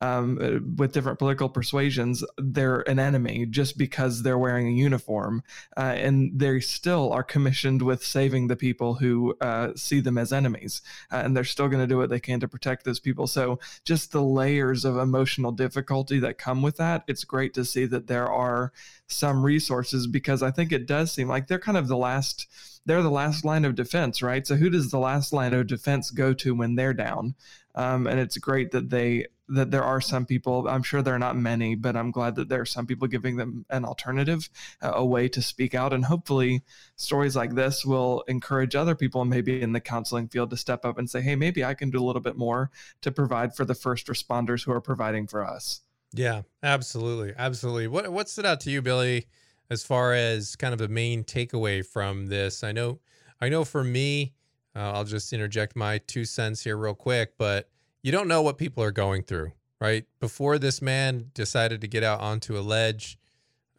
um, 0.00 0.38
uh, 0.40 0.58
with 0.76 0.92
different 0.92 1.18
political 1.18 1.48
persuasions, 1.48 2.24
they're 2.36 2.88
an 2.88 2.98
enemy 2.98 3.46
just 3.46 3.78
because 3.78 4.22
they're 4.22 4.38
wearing 4.38 4.68
a 4.68 4.72
uniform. 4.72 5.42
Uh, 5.76 5.94
and 5.96 6.38
they 6.38 6.60
still 6.60 7.12
are 7.12 7.22
commissioned 7.22 7.82
with 7.82 8.04
saving 8.04 8.48
the 8.48 8.56
people 8.56 8.94
who 8.94 9.36
uh, 9.40 9.72
see 9.74 10.00
them 10.00 10.18
as 10.18 10.32
enemies. 10.32 10.82
Uh, 11.10 11.16
and 11.16 11.36
they're 11.36 11.44
still 11.44 11.68
going 11.68 11.82
to 11.82 11.86
do 11.86 11.96
what 11.96 12.10
they 12.10 12.20
can 12.20 12.40
to 12.40 12.48
protect 12.48 12.84
those 12.84 13.00
people. 13.00 13.26
So, 13.26 13.58
just 13.84 14.12
the 14.12 14.22
layers 14.22 14.84
of 14.84 14.98
emotional 14.98 15.52
difficulty 15.52 16.18
that 16.20 16.38
come 16.38 16.62
with 16.62 16.76
that, 16.76 17.04
it's 17.06 17.24
great 17.24 17.54
to 17.54 17.64
see 17.64 17.86
that 17.86 18.06
there 18.06 18.30
are 18.30 18.72
some 19.06 19.44
resources 19.44 20.06
because 20.06 20.42
I 20.42 20.50
think 20.50 20.72
it 20.72 20.86
does 20.86 21.12
seem 21.12 21.28
like 21.28 21.46
they're 21.46 21.58
kind 21.58 21.78
of 21.78 21.88
the 21.88 21.96
last 21.96 22.46
they're 22.86 23.02
the 23.02 23.10
last 23.10 23.44
line 23.44 23.64
of 23.64 23.74
defense, 23.74 24.22
right? 24.22 24.46
So 24.46 24.54
who 24.54 24.70
does 24.70 24.92
the 24.92 24.98
last 24.98 25.32
line 25.32 25.52
of 25.52 25.66
defense 25.66 26.12
go 26.12 26.32
to 26.34 26.54
when 26.54 26.76
they're 26.76 26.94
down? 26.94 27.34
Um, 27.74 28.06
and 28.06 28.20
it's 28.20 28.38
great 28.38 28.70
that 28.70 28.90
they 28.90 29.26
that 29.48 29.70
there 29.70 29.84
are 29.84 30.00
some 30.00 30.26
people. 30.26 30.66
I'm 30.68 30.82
sure 30.82 31.02
there 31.02 31.14
are 31.14 31.18
not 31.18 31.36
many, 31.36 31.74
but 31.74 31.96
I'm 31.96 32.10
glad 32.10 32.34
that 32.36 32.48
there 32.48 32.60
are 32.60 32.66
some 32.66 32.86
people 32.86 33.08
giving 33.08 33.36
them 33.36 33.64
an 33.70 33.84
alternative, 33.84 34.48
uh, 34.82 34.92
a 34.94 35.04
way 35.04 35.28
to 35.28 35.42
speak 35.42 35.74
out, 35.74 35.92
and 35.92 36.04
hopefully 36.04 36.62
stories 36.96 37.36
like 37.36 37.54
this 37.54 37.84
will 37.84 38.22
encourage 38.28 38.74
other 38.74 38.94
people, 38.94 39.24
maybe 39.24 39.62
in 39.62 39.72
the 39.72 39.80
counseling 39.80 40.28
field, 40.28 40.50
to 40.50 40.56
step 40.56 40.84
up 40.84 40.98
and 40.98 41.08
say, 41.08 41.20
"Hey, 41.20 41.36
maybe 41.36 41.64
I 41.64 41.74
can 41.74 41.90
do 41.90 42.02
a 42.02 42.04
little 42.04 42.22
bit 42.22 42.36
more 42.36 42.70
to 43.02 43.12
provide 43.12 43.54
for 43.54 43.64
the 43.64 43.74
first 43.74 44.06
responders 44.06 44.64
who 44.64 44.72
are 44.72 44.80
providing 44.80 45.26
for 45.26 45.46
us." 45.46 45.82
Yeah, 46.12 46.42
absolutely, 46.62 47.34
absolutely. 47.36 47.88
What 47.88 48.10
what 48.12 48.28
stood 48.28 48.46
out 48.46 48.60
to 48.60 48.70
you, 48.70 48.82
Billy? 48.82 49.26
as 49.70 49.84
far 49.84 50.12
as 50.14 50.56
kind 50.56 50.72
of 50.72 50.78
the 50.78 50.88
main 50.88 51.24
takeaway 51.24 51.84
from 51.84 52.26
this. 52.26 52.62
I 52.62 52.72
know, 52.72 53.00
I 53.40 53.48
know 53.48 53.64
for 53.64 53.82
me, 53.82 54.34
uh, 54.74 54.92
I'll 54.92 55.04
just 55.04 55.32
interject 55.32 55.74
my 55.74 55.98
two 55.98 56.24
cents 56.24 56.62
here 56.62 56.76
real 56.76 56.94
quick, 56.94 57.32
but 57.38 57.68
you 58.06 58.12
don't 58.12 58.28
know 58.28 58.40
what 58.40 58.56
people 58.56 58.84
are 58.84 58.92
going 58.92 59.24
through, 59.24 59.50
right? 59.80 60.04
Before 60.20 60.60
this 60.60 60.80
man 60.80 61.32
decided 61.34 61.80
to 61.80 61.88
get 61.88 62.04
out 62.04 62.20
onto 62.20 62.56
a 62.56 62.60
ledge, 62.62 63.18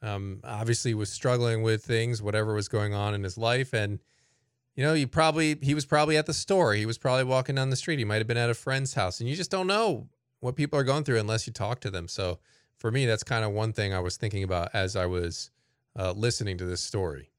um, 0.02 0.42
obviously 0.44 0.94
was 0.94 1.10
struggling 1.10 1.62
with 1.62 1.82
things, 1.82 2.22
whatever 2.22 2.54
was 2.54 2.68
going 2.68 2.94
on 2.94 3.14
in 3.14 3.24
his 3.24 3.38
life, 3.38 3.72
and 3.72 4.00
you 4.76 4.84
know, 4.84 4.94
he 4.94 5.06
probably 5.06 5.58
he 5.62 5.74
was 5.74 5.86
probably 5.86 6.18
at 6.18 6.26
the 6.26 6.34
store, 6.34 6.74
he 6.74 6.86
was 6.86 6.98
probably 6.98 7.24
walking 7.24 7.56
down 7.56 7.70
the 7.70 7.78
street, 7.78 8.00
he 8.00 8.04
might 8.04 8.18
have 8.18 8.28
been 8.28 8.36
at 8.36 8.50
a 8.50 8.54
friend's 8.54 8.96
house, 8.96 9.22
and 9.22 9.30
you 9.30 9.36
just 9.38 9.50
don't 9.50 9.66
know 9.66 10.10
what 10.42 10.58
people 10.58 10.78
are 10.78 10.84
going 10.84 11.06
through 11.06 11.20
unless 11.20 11.48
you 11.48 11.54
talk 11.54 11.80
to 11.80 11.90
them. 11.90 12.10
So 12.10 12.40
for 12.76 12.92
me, 12.92 13.06
that's 13.06 13.24
kind 13.24 13.46
of 13.46 13.54
one 13.54 13.72
thing 13.72 13.94
I 13.94 14.02
was 14.02 14.18
thinking 14.18 14.44
about 14.44 14.72
as 14.74 14.98
I 14.98 15.06
was 15.06 15.52
uh, 15.98 16.12
listening 16.12 16.58
to 16.58 16.66
this 16.66 16.82
story. 16.82 17.32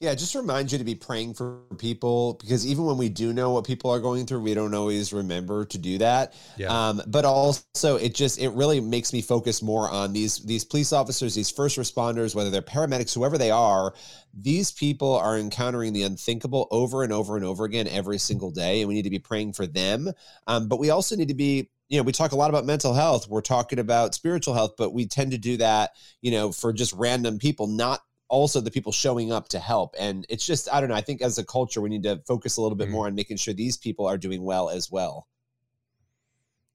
Yeah, 0.00 0.14
just 0.14 0.34
remind 0.34 0.72
you 0.72 0.78
to 0.78 0.84
be 0.84 0.94
praying 0.94 1.34
for 1.34 1.58
people 1.76 2.38
because 2.40 2.66
even 2.66 2.86
when 2.86 2.96
we 2.96 3.10
do 3.10 3.34
know 3.34 3.50
what 3.50 3.66
people 3.66 3.90
are 3.90 4.00
going 4.00 4.24
through, 4.24 4.40
we 4.40 4.54
don't 4.54 4.72
always 4.72 5.12
remember 5.12 5.66
to 5.66 5.76
do 5.76 5.98
that. 5.98 6.32
Yeah. 6.56 6.68
Um, 6.68 7.02
but 7.06 7.26
also, 7.26 7.96
it 7.96 8.14
just 8.14 8.40
it 8.40 8.48
really 8.52 8.80
makes 8.80 9.12
me 9.12 9.20
focus 9.20 9.60
more 9.60 9.90
on 9.90 10.14
these 10.14 10.38
these 10.38 10.64
police 10.64 10.94
officers, 10.94 11.34
these 11.34 11.50
first 11.50 11.76
responders, 11.76 12.34
whether 12.34 12.48
they're 12.48 12.62
paramedics, 12.62 13.14
whoever 13.14 13.36
they 13.36 13.50
are. 13.50 13.92
These 14.32 14.72
people 14.72 15.16
are 15.16 15.36
encountering 15.36 15.92
the 15.92 16.04
unthinkable 16.04 16.66
over 16.70 17.02
and 17.02 17.12
over 17.12 17.36
and 17.36 17.44
over 17.44 17.66
again 17.66 17.86
every 17.86 18.16
single 18.16 18.50
day, 18.50 18.80
and 18.80 18.88
we 18.88 18.94
need 18.94 19.02
to 19.02 19.10
be 19.10 19.18
praying 19.18 19.52
for 19.52 19.66
them. 19.66 20.10
Um, 20.46 20.66
but 20.66 20.78
we 20.78 20.88
also 20.88 21.14
need 21.14 21.28
to 21.28 21.34
be 21.34 21.68
you 21.90 21.98
know, 21.98 22.04
we 22.04 22.12
talk 22.12 22.32
a 22.32 22.36
lot 22.36 22.48
about 22.48 22.64
mental 22.64 22.94
health. 22.94 23.28
We're 23.28 23.40
talking 23.42 23.80
about 23.80 24.14
spiritual 24.14 24.54
health, 24.54 24.74
but 24.78 24.94
we 24.94 25.06
tend 25.06 25.32
to 25.32 25.38
do 25.38 25.56
that, 25.56 25.90
you 26.22 26.30
know, 26.30 26.52
for 26.52 26.72
just 26.72 26.92
random 26.92 27.38
people, 27.38 27.66
not 27.66 28.00
also 28.30 28.60
the 28.60 28.70
people 28.70 28.92
showing 28.92 29.32
up 29.32 29.48
to 29.48 29.58
help. 29.58 29.94
And 29.98 30.24
it's 30.30 30.46
just, 30.46 30.72
I 30.72 30.80
don't 30.80 30.88
know, 30.88 30.94
I 30.94 31.00
think 31.00 31.20
as 31.20 31.36
a 31.36 31.44
culture, 31.44 31.80
we 31.80 31.90
need 31.90 32.04
to 32.04 32.22
focus 32.26 32.56
a 32.56 32.62
little 32.62 32.76
bit 32.76 32.84
mm-hmm. 32.84 32.92
more 32.94 33.06
on 33.06 33.14
making 33.14 33.36
sure 33.36 33.52
these 33.52 33.76
people 33.76 34.06
are 34.06 34.16
doing 34.16 34.42
well 34.42 34.70
as 34.70 34.90
well. 34.90 35.26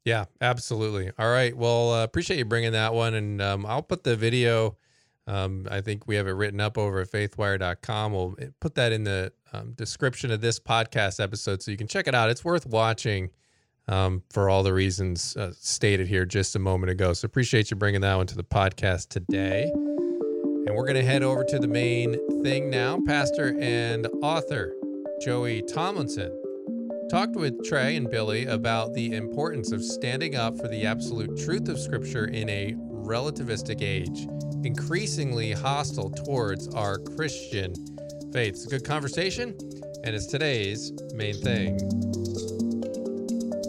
Yeah, 0.04 0.26
absolutely. 0.40 1.12
All 1.18 1.32
right. 1.32 1.56
Well, 1.58 1.94
uh, 1.94 2.04
appreciate 2.04 2.38
you 2.38 2.46
bringing 2.46 2.74
that 2.74 2.94
one. 2.94 3.16
And 3.16 3.42
um, 3.42 3.66
I'll 3.66 3.82
put 3.82 4.04
the 4.04 4.16
video. 4.16 4.78
Um, 5.26 5.68
I 5.72 5.82
think 5.82 6.06
we 6.06 6.16
have 6.18 6.28
it 6.28 6.34
written 6.34 6.60
up 6.60 6.78
over 6.78 7.02
at 7.02 7.10
faithwire.com. 7.10 8.14
We'll 8.14 8.36
eh, 8.40 8.48
put 8.60 8.76
that 8.76 8.92
in 8.92 9.04
the 9.04 9.34
um, 9.54 9.72
description 9.72 10.30
of 10.30 10.42
this 10.42 10.60
podcast 10.60 11.20
episode 11.20 11.64
so 11.64 11.72
you 11.72 11.78
can 11.78 11.88
check 11.88 12.08
it 12.08 12.14
out. 12.14 12.30
It's 12.30 12.46
worth 12.46 12.68
watching 12.68 13.32
um, 13.88 14.22
for 14.30 14.50
all 14.50 14.62
the 14.62 14.74
reasons 14.74 15.36
uh, 15.38 15.54
stated 15.60 16.08
here 16.08 16.26
just 16.26 16.56
a 16.56 16.60
moment 16.60 16.92
ago. 16.92 17.14
So 17.14 17.26
appreciate 17.26 17.72
you 17.72 17.78
bringing 17.78 18.02
that 18.02 18.16
one 18.16 18.28
to 18.28 18.36
the 18.36 18.44
podcast 18.44 19.10
today. 19.10 19.72
And 20.66 20.76
we're 20.76 20.86
going 20.86 20.96
to 20.96 21.04
head 21.04 21.22
over 21.22 21.44
to 21.44 21.60
the 21.60 21.68
main 21.68 22.18
thing 22.44 22.72
now. 22.72 23.00
Pastor 23.06 23.56
and 23.60 24.08
author 24.24 24.76
Joey 25.22 25.62
Tomlinson 25.62 26.32
talked 27.12 27.36
with 27.36 27.64
Trey 27.64 27.96
and 27.96 28.10
Billy 28.10 28.46
about 28.46 28.94
the 28.94 29.14
importance 29.14 29.72
of 29.72 29.84
standing 29.84 30.36
up 30.36 30.58
for 30.58 30.68
the 30.68 30.86
absolute 30.88 31.38
truth 31.38 31.70
of 31.70 31.80
Scripture 31.80 32.26
in 32.26 32.50
a 32.50 32.74
relativistic 32.92 33.84
age, 33.84 34.28
increasingly 34.66 35.52
hostile 35.52 36.10
towards 36.10 36.68
our 36.74 36.98
Christian 36.98 37.76
faith. 38.34 38.56
It's 38.56 38.66
a 38.66 38.70
good 38.70 38.84
conversation, 38.84 39.56
and 40.04 40.16
it's 40.16 40.26
today's 40.26 40.92
main 41.14 41.36
thing. 41.36 41.78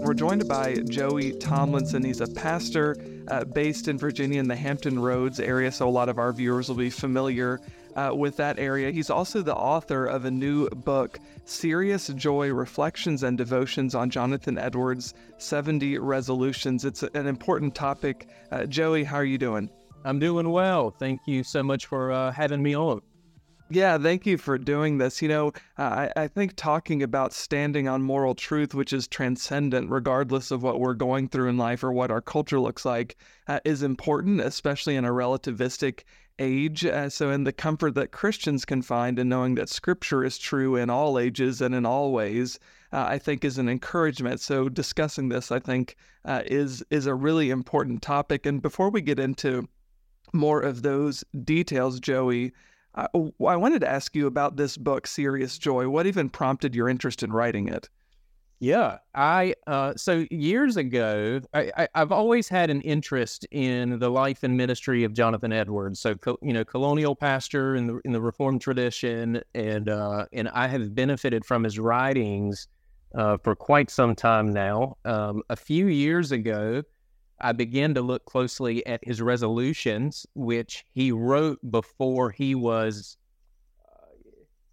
We're 0.00 0.14
joined 0.14 0.48
by 0.48 0.76
Joey 0.88 1.32
Tomlinson. 1.32 2.02
He's 2.04 2.22
a 2.22 2.26
pastor 2.26 2.96
uh, 3.28 3.44
based 3.44 3.88
in 3.88 3.98
Virginia 3.98 4.40
in 4.40 4.48
the 4.48 4.56
Hampton 4.56 4.98
Roads 4.98 5.40
area, 5.40 5.72
so 5.72 5.88
a 5.88 5.90
lot 5.90 6.08
of 6.08 6.18
our 6.18 6.32
viewers 6.32 6.68
will 6.68 6.76
be 6.76 6.90
familiar 6.90 7.60
uh, 7.96 8.12
with 8.14 8.36
that 8.36 8.58
area. 8.58 8.90
He's 8.90 9.10
also 9.10 9.42
the 9.42 9.54
author 9.54 10.06
of 10.06 10.24
a 10.24 10.30
new 10.30 10.68
book, 10.68 11.18
Serious 11.44 12.08
Joy 12.08 12.52
Reflections 12.52 13.22
and 13.22 13.38
Devotions 13.38 13.94
on 13.94 14.10
Jonathan 14.10 14.58
Edwards' 14.58 15.14
70 15.38 15.98
Resolutions. 15.98 16.84
It's 16.84 17.02
an 17.02 17.26
important 17.26 17.74
topic. 17.74 18.28
Uh, 18.50 18.66
Joey, 18.66 19.04
how 19.04 19.16
are 19.16 19.24
you 19.24 19.38
doing? 19.38 19.70
I'm 20.04 20.18
doing 20.18 20.50
well. 20.50 20.90
Thank 20.90 21.20
you 21.26 21.42
so 21.42 21.62
much 21.62 21.86
for 21.86 22.12
uh, 22.12 22.30
having 22.30 22.62
me 22.62 22.76
on. 22.76 23.00
Yeah, 23.68 23.98
thank 23.98 24.26
you 24.26 24.38
for 24.38 24.58
doing 24.58 24.98
this. 24.98 25.20
You 25.20 25.26
know, 25.28 25.52
I, 25.76 26.12
I 26.14 26.28
think 26.28 26.54
talking 26.54 27.02
about 27.02 27.32
standing 27.32 27.88
on 27.88 28.00
moral 28.00 28.36
truth, 28.36 28.74
which 28.74 28.92
is 28.92 29.08
transcendent 29.08 29.90
regardless 29.90 30.52
of 30.52 30.62
what 30.62 30.78
we're 30.78 30.94
going 30.94 31.28
through 31.28 31.48
in 31.48 31.58
life 31.58 31.82
or 31.82 31.90
what 31.90 32.12
our 32.12 32.20
culture 32.20 32.60
looks 32.60 32.84
like, 32.84 33.16
uh, 33.48 33.58
is 33.64 33.82
important, 33.82 34.40
especially 34.40 34.94
in 34.94 35.04
a 35.04 35.10
relativistic 35.10 36.04
age. 36.38 36.84
Uh, 36.84 37.08
so, 37.08 37.30
in 37.30 37.42
the 37.42 37.52
comfort 37.52 37.96
that 37.96 38.12
Christians 38.12 38.64
can 38.64 38.82
find 38.82 39.18
in 39.18 39.28
knowing 39.28 39.56
that 39.56 39.68
Scripture 39.68 40.22
is 40.22 40.38
true 40.38 40.76
in 40.76 40.88
all 40.88 41.18
ages 41.18 41.60
and 41.60 41.74
in 41.74 41.84
all 41.84 42.12
ways, 42.12 42.60
uh, 42.92 43.04
I 43.08 43.18
think 43.18 43.44
is 43.44 43.58
an 43.58 43.68
encouragement. 43.68 44.38
So, 44.40 44.68
discussing 44.68 45.28
this, 45.28 45.50
I 45.50 45.58
think, 45.58 45.96
uh, 46.24 46.42
is 46.46 46.84
is 46.90 47.06
a 47.06 47.16
really 47.16 47.50
important 47.50 48.00
topic. 48.00 48.46
And 48.46 48.62
before 48.62 48.90
we 48.90 49.00
get 49.00 49.18
into 49.18 49.68
more 50.32 50.60
of 50.60 50.82
those 50.82 51.24
details, 51.42 51.98
Joey. 51.98 52.52
I, 52.96 53.06
I 53.14 53.56
wanted 53.56 53.80
to 53.80 53.90
ask 53.90 54.14
you 54.16 54.26
about 54.26 54.56
this 54.56 54.76
book, 54.76 55.06
Serious 55.06 55.58
Joy. 55.58 55.88
What 55.88 56.06
even 56.06 56.30
prompted 56.30 56.74
your 56.74 56.88
interest 56.88 57.22
in 57.22 57.32
writing 57.32 57.68
it? 57.68 57.88
Yeah, 58.58 58.98
I 59.14 59.54
uh, 59.66 59.92
so 59.96 60.24
years 60.30 60.78
ago, 60.78 61.42
I, 61.52 61.88
have 61.94 62.10
always 62.10 62.48
had 62.48 62.70
an 62.70 62.80
interest 62.80 63.46
in 63.50 63.98
the 63.98 64.08
life 64.08 64.42
and 64.44 64.56
ministry 64.56 65.04
of 65.04 65.12
Jonathan 65.12 65.52
Edwards. 65.52 66.00
So 66.00 66.16
you 66.40 66.54
know, 66.54 66.64
colonial 66.64 67.14
pastor 67.14 67.76
in 67.76 67.86
the 67.86 68.00
in 68.06 68.12
the 68.12 68.20
Reformed 68.20 68.62
tradition, 68.62 69.42
and 69.54 69.90
uh, 69.90 70.24
and 70.32 70.48
I 70.48 70.68
have 70.68 70.94
benefited 70.94 71.44
from 71.44 71.64
his 71.64 71.78
writings 71.78 72.66
uh, 73.14 73.36
for 73.36 73.54
quite 73.54 73.90
some 73.90 74.14
time 74.14 74.54
now. 74.54 74.96
Um, 75.04 75.42
a 75.50 75.56
few 75.56 75.88
years 75.88 76.32
ago, 76.32 76.82
I 77.40 77.52
began 77.52 77.94
to 77.94 78.02
look 78.02 78.24
closely 78.24 78.84
at 78.86 79.04
his 79.04 79.20
resolutions, 79.20 80.26
which 80.34 80.84
he 80.92 81.12
wrote 81.12 81.58
before 81.70 82.30
he 82.30 82.54
was, 82.54 83.16
uh, 83.84 84.06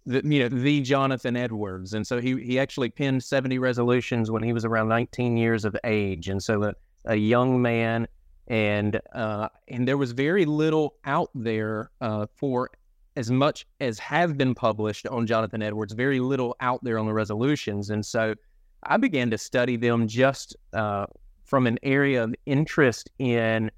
the, 0.06 0.22
you 0.24 0.40
know, 0.40 0.48
the 0.48 0.80
Jonathan 0.80 1.36
Edwards, 1.36 1.92
and 1.92 2.06
so 2.06 2.20
he 2.20 2.42
he 2.42 2.58
actually 2.58 2.88
penned 2.88 3.22
seventy 3.22 3.58
resolutions 3.58 4.30
when 4.30 4.42
he 4.42 4.52
was 4.52 4.64
around 4.64 4.88
nineteen 4.88 5.36
years 5.36 5.64
of 5.64 5.76
age, 5.84 6.28
and 6.28 6.42
so 6.42 6.62
a, 6.62 6.74
a 7.04 7.16
young 7.16 7.60
man, 7.60 8.08
and 8.48 9.00
uh, 9.12 9.48
and 9.68 9.86
there 9.86 9.98
was 9.98 10.12
very 10.12 10.46
little 10.46 10.94
out 11.04 11.30
there 11.34 11.90
uh, 12.00 12.26
for 12.34 12.70
as 13.16 13.30
much 13.30 13.66
as 13.80 13.98
have 13.98 14.36
been 14.36 14.54
published 14.54 15.06
on 15.06 15.26
Jonathan 15.26 15.62
Edwards, 15.62 15.92
very 15.92 16.18
little 16.18 16.56
out 16.60 16.82
there 16.82 16.98
on 16.98 17.06
the 17.06 17.12
resolutions, 17.12 17.90
and 17.90 18.04
so 18.04 18.34
I 18.82 18.96
began 18.96 19.30
to 19.30 19.38
study 19.38 19.76
them 19.76 20.08
just 20.08 20.56
uh, 20.72 21.06
from 21.44 21.66
an 21.66 21.78
area 21.82 22.24
of 22.24 22.34
interest 22.46 23.10
in 23.18 23.70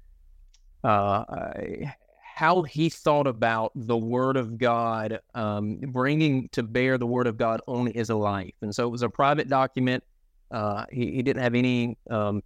uh, 0.83 1.23
how 2.37 2.61
he 2.61 2.89
thought 2.89 3.27
about 3.27 3.71
the 3.75 3.97
Word 3.97 4.37
of 4.37 4.57
God, 4.57 5.19
um, 5.33 5.77
bringing 5.87 6.49
to 6.49 6.63
bear 6.63 6.97
the 6.97 7.07
Word 7.07 7.27
of 7.27 7.37
God 7.37 7.61
on 7.67 7.87
his 7.87 8.09
life. 8.09 8.53
And 8.61 8.73
so 8.73 8.85
it 8.87 8.91
was 8.91 9.01
a 9.01 9.09
private 9.09 9.49
document. 9.49 10.03
Uh, 10.51 10.85
he, 10.91 11.13
he, 11.13 11.23
didn't 11.23 11.41
have 11.41 11.55
any 11.55 11.97
um, 12.09 12.41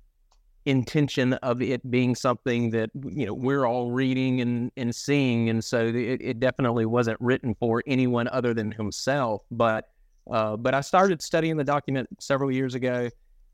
intention 0.66 1.34
of 1.34 1.62
it 1.62 1.90
being 1.92 2.16
something 2.16 2.70
that 2.72 2.90
you 3.04 3.25
know 3.28 3.34
we're 3.34 3.66
all 3.66 3.92
reading 3.92 4.42
and, 4.42 4.72
and 4.78 4.96
seeing, 4.96 5.50
and 5.50 5.63
so 5.63 5.86
it, 5.86 6.20
it 6.22 6.40
definitely 6.40 6.86
wasn't 6.86 7.20
written 7.20 7.54
for 7.60 7.84
anyone 7.86 8.28
other 8.30 8.54
than 8.54 8.72
himself. 8.72 9.44
But 9.51 9.90
uh, 10.32 10.58
but 10.58 10.74
I 10.74 10.82
started 10.82 11.22
studying 11.22 11.58
the 11.58 11.63
document 11.63 12.08
several 12.20 12.51
years 12.51 12.75
ago 12.75 13.10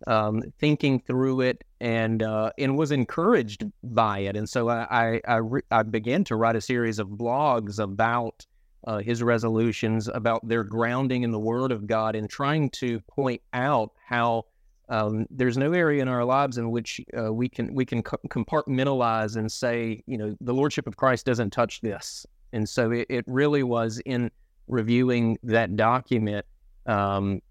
um, 0.05 0.43
thinking 0.59 0.99
through 0.99 1.41
it 1.41 1.63
and 1.79 2.21
uh, 2.21 2.51
and 2.57 2.77
was 2.77 2.91
encouraged 2.91 3.65
by 3.83 4.19
it. 4.19 4.35
And 4.35 4.47
so 4.47 4.69
I 4.69 5.19
I, 5.27 5.37
re- 5.37 5.61
I 5.71 5.83
began 5.83 6.23
to 6.25 6.35
write 6.35 6.55
a 6.55 6.61
series 6.61 6.99
of 6.99 7.07
blogs 7.07 7.79
about 7.79 8.45
uh, 8.85 8.99
his 8.99 9.23
resolutions, 9.23 10.07
about 10.07 10.47
their 10.47 10.63
grounding 10.63 11.23
in 11.23 11.31
the 11.31 11.39
Word 11.39 11.71
of 11.71 11.87
God, 11.87 12.15
and 12.15 12.29
trying 12.29 12.69
to 12.71 12.99
point 13.01 13.41
out 13.53 13.91
how 14.05 14.45
um, 14.89 15.25
there's 15.29 15.57
no 15.57 15.73
area 15.73 16.01
in 16.01 16.07
our 16.07 16.23
lives 16.23 16.57
in 16.57 16.71
which 16.71 17.01
uh, 17.17 17.33
we 17.33 17.49
can 17.49 17.73
we 17.73 17.85
can 17.85 18.01
co- 18.03 18.19
compartmentalize 18.29 19.35
and 19.35 19.51
say, 19.51 20.03
you 20.05 20.17
know, 20.17 20.35
the 20.39 20.53
Lordship 20.53 20.87
of 20.87 20.95
Christ 20.95 21.25
doesn't 21.25 21.51
touch 21.51 21.81
this. 21.81 22.25
And 22.53 22.67
so 22.67 22.91
it, 22.91 23.07
it 23.09 23.25
really 23.27 23.63
was 23.63 23.99
in 24.05 24.31
reviewing 24.67 25.37
that 25.43 25.75
document 25.75 26.45
um, 26.85 27.41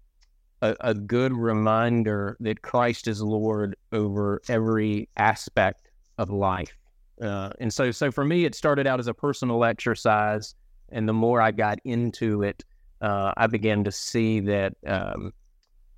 a, 0.61 0.75
a 0.81 0.93
good 0.93 1.33
reminder 1.33 2.37
that 2.39 2.61
Christ 2.61 3.07
is 3.07 3.21
Lord 3.21 3.75
over 3.91 4.41
every 4.47 5.09
aspect 5.17 5.89
of 6.17 6.29
life. 6.29 6.75
Uh, 7.21 7.49
and 7.59 7.73
so, 7.73 7.91
so 7.91 8.11
for 8.11 8.23
me, 8.23 8.45
it 8.45 8.55
started 8.55 8.87
out 8.87 8.99
as 8.99 9.07
a 9.07 9.13
personal 9.13 9.63
exercise, 9.63 10.55
and 10.89 11.07
the 11.07 11.13
more 11.13 11.41
I 11.41 11.51
got 11.51 11.79
into 11.83 12.43
it, 12.43 12.63
uh, 13.01 13.33
I 13.37 13.47
began 13.47 13.83
to 13.83 13.91
see 13.91 14.39
that 14.41 14.73
um, 14.85 15.33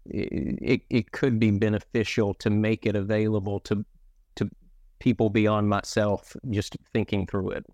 it, 0.05 0.81
it 0.89 1.11
could 1.11 1.39
be 1.39 1.51
beneficial 1.51 2.33
to 2.35 2.49
make 2.49 2.85
it 2.85 2.95
available 2.95 3.59
to 3.61 3.85
to 4.35 4.49
people 4.99 5.29
beyond 5.29 5.69
myself, 5.69 6.35
just 6.49 6.75
thinking 6.93 7.25
through 7.25 7.51
it. 7.51 7.65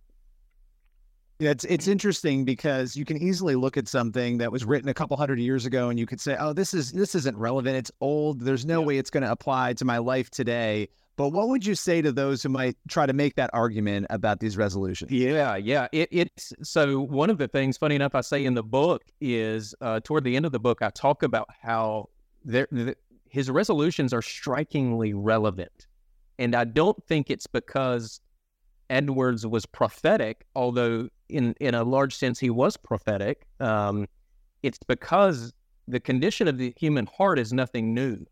Yeah, 1.40 1.52
it's 1.52 1.66
it's 1.66 1.88
interesting 1.88 2.46
because 2.46 2.96
you 2.96 3.04
can 3.04 3.22
easily 3.22 3.56
look 3.56 3.76
at 3.76 3.90
something 3.90 4.38
that 4.38 4.52
was 4.52 4.64
written 4.64 4.88
a 4.88 4.94
couple 4.94 5.18
hundred 5.18 5.40
years 5.40 5.66
ago 5.66 5.90
and 5.90 6.00
you 6.00 6.06
could 6.06 6.22
say, 6.22 6.38
"Oh, 6.40 6.54
this 6.54 6.74
is 6.74 6.94
this 6.94 7.14
isn't 7.14 7.38
relevant. 7.38 7.76
It's 7.76 7.92
old. 8.00 8.40
There's 8.42 8.66
no 8.66 8.80
yeah. 8.80 8.88
way 8.88 8.98
it's 8.98 9.10
going 9.10 9.24
to 9.24 9.32
apply 9.32 9.74
to 9.74 9.86
my 9.86 9.98
life 9.98 10.30
today." 10.30 10.88
But 11.18 11.30
what 11.30 11.48
would 11.48 11.66
you 11.66 11.76
say 11.76 12.02
to 12.02 12.12
those 12.12 12.44
who 12.44 12.50
might 12.50 12.78
try 12.90 13.06
to 13.06 13.14
make 13.14 13.36
that 13.36 13.50
argument 13.54 14.08
about 14.10 14.42
these 14.42 14.58
resolutions? 14.58 15.12
Yeah, 15.12 15.56
yeah. 15.56 15.88
It, 15.94 16.10
it's 16.12 16.54
so 16.62 17.02
one 17.02 17.30
of 17.30 17.38
the 17.38 17.48
things, 17.48 17.78
funny 17.78 17.96
enough, 17.96 18.16
I 18.16 18.22
say 18.22 18.44
in 18.44 18.54
the 18.54 18.64
book 18.64 19.04
is 19.22 19.74
uh, 19.80 20.02
toward 20.02 20.26
the 20.26 20.36
end 20.36 20.46
of 20.46 20.52
the 20.52 20.60
book, 20.60 20.82
I 20.82 20.90
talk 20.90 21.24
about 21.24 21.48
how 21.62 22.10
there, 22.44 22.68
the, 22.70 22.98
his 23.30 23.50
resolutions 23.50 24.14
are 24.14 24.22
strikingly 24.22 25.14
relevant, 25.14 25.88
and 26.38 26.54
I 26.54 26.66
don't 26.66 27.02
think 27.06 27.30
it's 27.30 27.48
because 27.48 28.20
Edwards 28.90 29.48
was 29.48 29.66
prophetic, 29.66 30.46
although 30.54 31.08
in 31.30 31.56
in 31.60 31.76
a 31.76 31.84
large 31.84 32.16
sense 32.16 32.40
he 32.40 32.50
was 32.50 32.78
prophetic. 32.78 33.46
Um, 33.60 34.08
it's 34.64 34.80
because 34.88 35.54
the 35.88 36.00
condition 36.00 36.48
of 36.48 36.58
the 36.58 36.74
human 36.78 37.08
heart 37.08 37.40
is 37.40 37.54
nothing 37.54 37.94
new, 37.94 38.26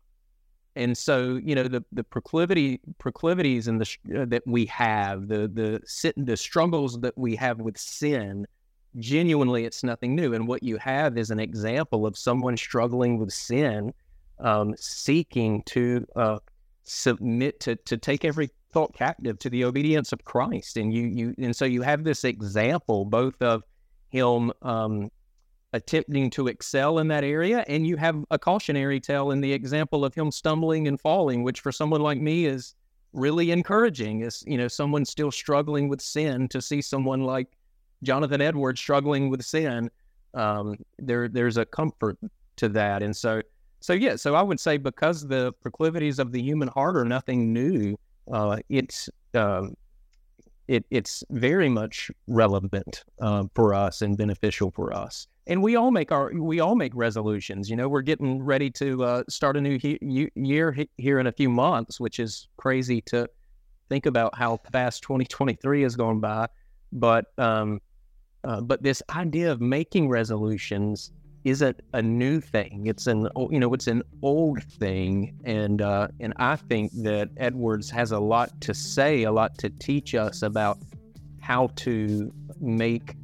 and 0.76 0.96
so 0.96 1.40
you 1.42 1.54
know 1.54 1.68
the 1.68 1.84
the 1.92 2.04
proclivity 2.04 2.80
proclivities 2.98 3.68
and 3.68 3.80
the 3.80 4.20
uh, 4.20 4.24
that 4.26 4.42
we 4.46 4.66
have 4.66 5.28
the 5.28 5.48
the 5.48 5.80
sit 5.84 6.14
the 6.16 6.36
struggles 6.36 7.00
that 7.00 7.16
we 7.16 7.36
have 7.36 7.60
with 7.60 7.78
sin. 7.78 8.46
Genuinely, 8.96 9.64
it's 9.64 9.82
nothing 9.82 10.14
new, 10.14 10.34
and 10.34 10.46
what 10.46 10.62
you 10.62 10.76
have 10.76 11.18
is 11.18 11.30
an 11.30 11.40
example 11.40 12.06
of 12.06 12.16
someone 12.16 12.56
struggling 12.56 13.18
with 13.18 13.32
sin, 13.32 13.92
um, 14.38 14.72
seeking 14.78 15.64
to 15.64 16.06
uh, 16.14 16.38
submit 16.84 17.60
to 17.60 17.76
to 17.76 17.96
take 17.96 18.24
every 18.24 18.50
thought 18.72 18.94
captive 18.94 19.38
to 19.38 19.50
the 19.50 19.64
obedience 19.64 20.12
of 20.12 20.24
Christ. 20.24 20.76
And 20.76 20.92
you 20.92 21.02
you 21.02 21.34
and 21.38 21.54
so 21.54 21.64
you 21.64 21.82
have 21.82 22.04
this 22.04 22.24
example 22.24 23.04
both 23.04 23.40
of 23.42 23.62
him 24.10 24.52
um, 24.62 25.10
attempting 25.72 26.30
to 26.30 26.46
excel 26.46 26.98
in 26.98 27.08
that 27.08 27.24
area, 27.24 27.64
and 27.68 27.86
you 27.86 27.96
have 27.96 28.24
a 28.30 28.38
cautionary 28.38 29.00
tale 29.00 29.30
in 29.30 29.40
the 29.40 29.52
example 29.52 30.04
of 30.04 30.14
him 30.14 30.30
stumbling 30.30 30.86
and 30.86 31.00
falling, 31.00 31.42
which 31.42 31.60
for 31.60 31.72
someone 31.72 32.00
like 32.00 32.20
me 32.20 32.46
is 32.46 32.74
really 33.12 33.50
encouraging. 33.50 34.20
Is 34.20 34.44
you 34.46 34.58
know 34.58 34.68
someone 34.68 35.04
still 35.04 35.30
struggling 35.30 35.88
with 35.88 36.00
sin 36.00 36.48
to 36.48 36.60
see 36.60 36.82
someone 36.82 37.22
like 37.22 37.48
Jonathan 38.02 38.40
Edwards 38.40 38.80
struggling 38.80 39.30
with 39.30 39.44
sin. 39.44 39.90
Um, 40.34 40.76
there 40.98 41.28
there's 41.28 41.56
a 41.56 41.64
comfort 41.64 42.18
to 42.56 42.68
that, 42.70 43.02
and 43.02 43.16
so 43.16 43.40
so 43.84 43.92
yeah. 43.92 44.16
So 44.16 44.34
I 44.34 44.40
would 44.40 44.58
say 44.58 44.78
because 44.78 45.28
the 45.28 45.52
proclivities 45.60 46.18
of 46.18 46.32
the 46.32 46.40
human 46.40 46.68
heart 46.68 46.96
are 46.96 47.04
nothing 47.04 47.52
new, 47.52 47.98
uh, 48.32 48.56
it's 48.70 49.10
um, 49.34 49.74
it, 50.68 50.86
it's 50.90 51.22
very 51.28 51.68
much 51.68 52.10
relevant 52.26 53.04
uh, 53.20 53.44
for 53.54 53.74
us 53.74 54.00
and 54.00 54.16
beneficial 54.16 54.70
for 54.70 54.94
us. 54.94 55.26
And 55.48 55.62
we 55.62 55.76
all 55.76 55.90
make 55.90 56.12
our 56.12 56.32
we 56.32 56.60
all 56.60 56.76
make 56.76 56.92
resolutions. 56.94 57.68
You 57.68 57.76
know, 57.76 57.86
we're 57.86 58.00
getting 58.00 58.42
ready 58.42 58.70
to 58.70 59.04
uh, 59.04 59.22
start 59.28 59.54
a 59.54 59.60
new 59.60 59.78
he- 59.78 60.30
year 60.34 60.74
here 60.96 61.18
in 61.18 61.26
a 61.26 61.32
few 61.32 61.50
months, 61.50 62.00
which 62.00 62.18
is 62.18 62.48
crazy 62.56 63.02
to 63.02 63.28
think 63.90 64.06
about 64.06 64.34
how 64.34 64.60
fast 64.72 65.02
2023 65.02 65.82
has 65.82 65.94
gone 65.94 66.20
by. 66.20 66.46
But 66.90 67.26
um, 67.36 67.82
uh, 68.44 68.62
but 68.62 68.82
this 68.82 69.02
idea 69.10 69.52
of 69.52 69.60
making 69.60 70.08
resolutions 70.08 71.12
isn't 71.44 71.80
a 71.92 72.02
new 72.02 72.40
thing. 72.40 72.86
It's 72.86 73.06
an 73.06 73.28
you 73.50 73.60
know 73.60 73.72
it's 73.74 73.86
an 73.86 74.02
old 74.22 74.62
thing, 74.62 75.38
and 75.44 75.82
uh, 75.82 76.08
and 76.20 76.32
I 76.36 76.56
think 76.56 76.92
that 77.02 77.28
Edwards 77.36 77.90
has 77.90 78.12
a 78.12 78.18
lot 78.18 78.60
to 78.62 78.74
say, 78.74 79.24
a 79.24 79.32
lot 79.32 79.56
to 79.58 79.70
teach 79.70 80.14
us 80.14 80.42
about 80.42 80.78
how 81.40 81.68
to 81.76 82.32
make 82.60 83.16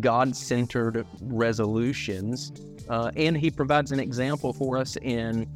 God-centered 0.00 1.06
resolutions, 1.22 2.52
uh, 2.88 3.10
and 3.16 3.36
he 3.36 3.50
provides 3.50 3.92
an 3.92 4.00
example 4.00 4.52
for 4.52 4.78
us 4.78 4.96
in 5.02 5.46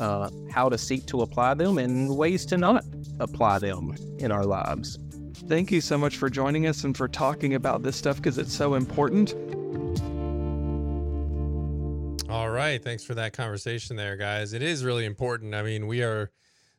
uh, 0.00 0.30
how 0.50 0.68
to 0.68 0.76
seek 0.76 1.06
to 1.06 1.20
apply 1.20 1.54
them 1.54 1.78
and 1.78 2.16
ways 2.16 2.44
to 2.46 2.56
not 2.56 2.84
apply 3.20 3.58
them 3.60 3.94
in 4.18 4.32
our 4.32 4.44
lives. 4.44 4.98
Thank 5.46 5.70
you 5.70 5.80
so 5.80 5.96
much 5.96 6.16
for 6.16 6.28
joining 6.28 6.66
us 6.66 6.84
and 6.84 6.96
for 6.96 7.06
talking 7.08 7.54
about 7.54 7.82
this 7.82 7.96
stuff 7.96 8.16
because 8.16 8.38
it's 8.38 8.54
so 8.54 8.74
important. 8.74 9.34
Right. 12.58 12.82
Thanks 12.82 13.04
for 13.04 13.14
that 13.14 13.32
conversation 13.32 13.94
there, 13.94 14.16
guys. 14.16 14.52
It 14.52 14.62
is 14.62 14.84
really 14.84 15.04
important. 15.04 15.54
I 15.54 15.62
mean, 15.62 15.86
we 15.86 16.02
are 16.02 16.32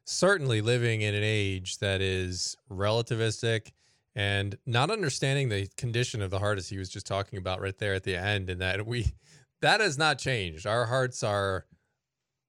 certainly 0.03 0.59
living 0.59 1.01
in 1.01 1.15
an 1.15 1.23
age 1.23 1.77
that 1.77 2.01
is 2.01 2.57
relativistic 2.69 3.71
and 4.13 4.57
not 4.65 4.91
understanding 4.91 5.47
the 5.47 5.69
condition 5.77 6.21
of 6.21 6.31
the 6.31 6.39
heart 6.39 6.57
as 6.57 6.67
he 6.67 6.77
was 6.77 6.89
just 6.89 7.07
talking 7.07 7.39
about 7.39 7.61
right 7.61 7.77
there 7.77 7.93
at 7.93 8.03
the 8.03 8.15
end 8.15 8.49
and 8.49 8.59
that 8.59 8.85
we 8.85 9.13
that 9.61 9.79
has 9.79 9.97
not 9.97 10.19
changed. 10.19 10.67
Our 10.67 10.87
hearts 10.87 11.23
are 11.23 11.65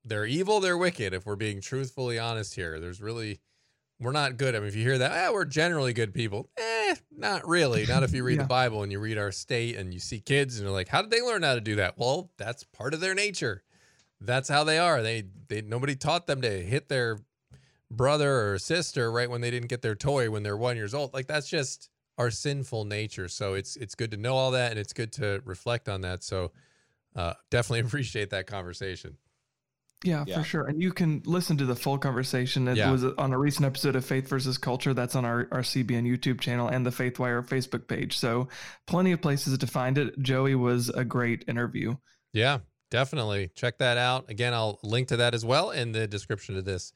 they're 0.04 0.26
evil, 0.26 0.58
they're 0.58 0.78
wicked 0.78 1.14
if 1.14 1.24
we're 1.24 1.36
being 1.36 1.60
truthfully 1.60 2.18
honest 2.18 2.56
here. 2.56 2.80
There's 2.80 3.00
really 3.00 3.40
we're 4.00 4.12
not 4.12 4.38
good. 4.38 4.56
I 4.56 4.58
mean, 4.58 4.68
if 4.68 4.74
you 4.74 4.82
hear 4.82 4.98
that, 4.98 5.12
ah, 5.12 5.32
we're 5.32 5.44
generally 5.44 5.92
good 5.92 6.12
people. 6.12 6.48
Eh, 6.56 6.79
not 7.16 7.46
really. 7.46 7.86
Not 7.86 8.02
if 8.02 8.12
you 8.14 8.24
read 8.24 8.36
yeah. 8.36 8.42
the 8.42 8.48
Bible 8.48 8.82
and 8.82 8.92
you 8.92 8.98
read 8.98 9.18
our 9.18 9.32
state 9.32 9.76
and 9.76 9.92
you 9.92 10.00
see 10.00 10.20
kids 10.20 10.56
and 10.56 10.64
you're 10.64 10.72
like, 10.72 10.88
how 10.88 11.02
did 11.02 11.10
they 11.10 11.22
learn 11.22 11.42
how 11.42 11.54
to 11.54 11.60
do 11.60 11.76
that? 11.76 11.98
Well, 11.98 12.30
that's 12.36 12.64
part 12.64 12.94
of 12.94 13.00
their 13.00 13.14
nature. 13.14 13.62
That's 14.20 14.48
how 14.48 14.64
they 14.64 14.78
are. 14.78 15.02
They 15.02 15.24
they 15.48 15.62
nobody 15.62 15.96
taught 15.96 16.26
them 16.26 16.42
to 16.42 16.50
hit 16.50 16.88
their 16.88 17.18
brother 17.90 18.52
or 18.52 18.58
sister 18.58 19.10
right 19.10 19.28
when 19.28 19.40
they 19.40 19.50
didn't 19.50 19.68
get 19.68 19.82
their 19.82 19.94
toy 19.94 20.30
when 20.30 20.42
they're 20.42 20.56
one 20.56 20.76
years 20.76 20.94
old. 20.94 21.12
Like 21.14 21.26
that's 21.26 21.48
just 21.48 21.88
our 22.18 22.30
sinful 22.30 22.84
nature. 22.84 23.28
So 23.28 23.54
it's 23.54 23.76
it's 23.76 23.94
good 23.94 24.10
to 24.10 24.16
know 24.16 24.34
all 24.34 24.50
that 24.52 24.70
and 24.70 24.78
it's 24.78 24.92
good 24.92 25.12
to 25.14 25.42
reflect 25.44 25.88
on 25.88 26.02
that. 26.02 26.22
So 26.22 26.52
uh, 27.16 27.34
definitely 27.50 27.80
appreciate 27.86 28.30
that 28.30 28.46
conversation. 28.46 29.16
Yeah, 30.02 30.24
yeah, 30.26 30.38
for 30.38 30.44
sure. 30.44 30.64
And 30.64 30.80
you 30.82 30.92
can 30.92 31.22
listen 31.26 31.58
to 31.58 31.66
the 31.66 31.76
full 31.76 31.98
conversation. 31.98 32.66
It 32.68 32.78
yeah. 32.78 32.90
was 32.90 33.04
on 33.04 33.32
a 33.32 33.38
recent 33.38 33.66
episode 33.66 33.96
of 33.96 34.04
Faith 34.04 34.28
versus 34.28 34.56
Culture. 34.56 34.94
That's 34.94 35.14
on 35.14 35.26
our, 35.26 35.46
our 35.52 35.60
CBN 35.60 36.08
YouTube 36.08 36.40
channel 36.40 36.68
and 36.68 36.86
the 36.86 36.90
Faithwire 36.90 37.46
Facebook 37.46 37.86
page. 37.86 38.16
So 38.18 38.48
plenty 38.86 39.12
of 39.12 39.20
places 39.20 39.58
to 39.58 39.66
find 39.66 39.98
it. 39.98 40.18
Joey 40.18 40.54
was 40.54 40.88
a 40.88 41.04
great 41.04 41.44
interview. 41.48 41.96
Yeah, 42.32 42.60
definitely. 42.90 43.50
Check 43.54 43.78
that 43.78 43.98
out. 43.98 44.30
Again, 44.30 44.54
I'll 44.54 44.78
link 44.82 45.08
to 45.08 45.18
that 45.18 45.34
as 45.34 45.44
well 45.44 45.70
in 45.70 45.92
the 45.92 46.06
description 46.06 46.56
of 46.56 46.64
this 46.64 46.94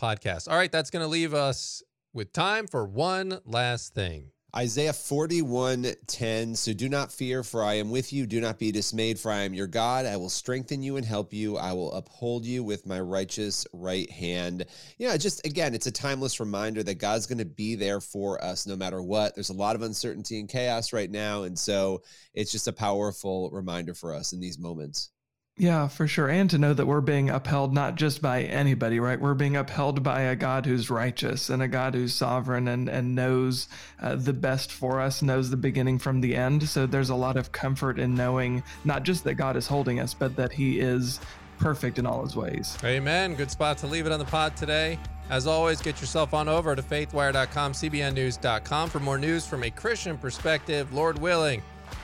podcast. 0.00 0.48
All 0.50 0.56
right, 0.56 0.72
that's 0.72 0.90
going 0.90 1.02
to 1.02 1.08
leave 1.08 1.34
us 1.34 1.82
with 2.14 2.32
time 2.32 2.66
for 2.66 2.86
one 2.86 3.40
last 3.44 3.94
thing. 3.94 4.30
Isaiah 4.56 4.94
41 4.94 5.86
10. 6.06 6.54
So 6.54 6.72
do 6.72 6.88
not 6.88 7.12
fear, 7.12 7.42
for 7.42 7.62
I 7.62 7.74
am 7.74 7.90
with 7.90 8.10
you. 8.10 8.26
Do 8.26 8.40
not 8.40 8.58
be 8.58 8.72
dismayed, 8.72 9.18
for 9.18 9.30
I 9.30 9.40
am 9.40 9.52
your 9.52 9.66
God. 9.66 10.06
I 10.06 10.16
will 10.16 10.30
strengthen 10.30 10.82
you 10.82 10.96
and 10.96 11.04
help 11.04 11.34
you. 11.34 11.58
I 11.58 11.74
will 11.74 11.92
uphold 11.92 12.46
you 12.46 12.64
with 12.64 12.86
my 12.86 12.98
righteous 12.98 13.66
right 13.74 14.10
hand. 14.10 14.64
Yeah, 14.96 15.14
just 15.18 15.44
again, 15.44 15.74
it's 15.74 15.88
a 15.88 15.92
timeless 15.92 16.40
reminder 16.40 16.82
that 16.84 16.94
God's 16.94 17.26
going 17.26 17.36
to 17.36 17.44
be 17.44 17.74
there 17.74 18.00
for 18.00 18.42
us 18.42 18.66
no 18.66 18.76
matter 18.76 19.02
what. 19.02 19.34
There's 19.34 19.50
a 19.50 19.52
lot 19.52 19.76
of 19.76 19.82
uncertainty 19.82 20.40
and 20.40 20.48
chaos 20.48 20.90
right 20.94 21.10
now. 21.10 21.42
And 21.42 21.58
so 21.58 22.02
it's 22.32 22.50
just 22.50 22.66
a 22.66 22.72
powerful 22.72 23.50
reminder 23.50 23.92
for 23.92 24.14
us 24.14 24.32
in 24.32 24.40
these 24.40 24.58
moments. 24.58 25.10
Yeah, 25.58 25.88
for 25.88 26.06
sure. 26.06 26.28
And 26.28 26.50
to 26.50 26.58
know 26.58 26.74
that 26.74 26.84
we're 26.84 27.00
being 27.00 27.30
upheld 27.30 27.72
not 27.72 27.94
just 27.94 28.20
by 28.20 28.42
anybody, 28.42 29.00
right? 29.00 29.18
We're 29.18 29.32
being 29.32 29.56
upheld 29.56 30.02
by 30.02 30.22
a 30.22 30.36
God 30.36 30.66
who's 30.66 30.90
righteous 30.90 31.48
and 31.48 31.62
a 31.62 31.68
God 31.68 31.94
who's 31.94 32.14
sovereign 32.14 32.68
and, 32.68 32.90
and 32.90 33.14
knows 33.14 33.68
uh, 34.02 34.16
the 34.16 34.34
best 34.34 34.70
for 34.70 35.00
us, 35.00 35.22
knows 35.22 35.48
the 35.48 35.56
beginning 35.56 35.98
from 35.98 36.20
the 36.20 36.36
end. 36.36 36.68
So 36.68 36.86
there's 36.86 37.08
a 37.08 37.14
lot 37.14 37.38
of 37.38 37.52
comfort 37.52 37.98
in 37.98 38.14
knowing 38.14 38.62
not 38.84 39.02
just 39.02 39.24
that 39.24 39.34
God 39.34 39.56
is 39.56 39.66
holding 39.66 39.98
us, 39.98 40.12
but 40.12 40.36
that 40.36 40.52
He 40.52 40.78
is 40.78 41.20
perfect 41.58 41.98
in 41.98 42.04
all 42.04 42.22
His 42.22 42.36
ways. 42.36 42.76
Amen. 42.84 43.34
Good 43.34 43.50
spot 43.50 43.78
to 43.78 43.86
leave 43.86 44.04
it 44.04 44.12
on 44.12 44.18
the 44.18 44.26
pod 44.26 44.58
today. 44.58 44.98
As 45.30 45.46
always, 45.46 45.80
get 45.80 46.02
yourself 46.02 46.34
on 46.34 46.48
over 46.48 46.76
to 46.76 46.82
faithwire.com, 46.82 47.72
cbnnews.com 47.72 48.90
for 48.90 49.00
more 49.00 49.18
news 49.18 49.46
from 49.46 49.64
a 49.64 49.70
Christian 49.70 50.18
perspective, 50.18 50.92
Lord 50.92 51.18
willing 51.18 51.62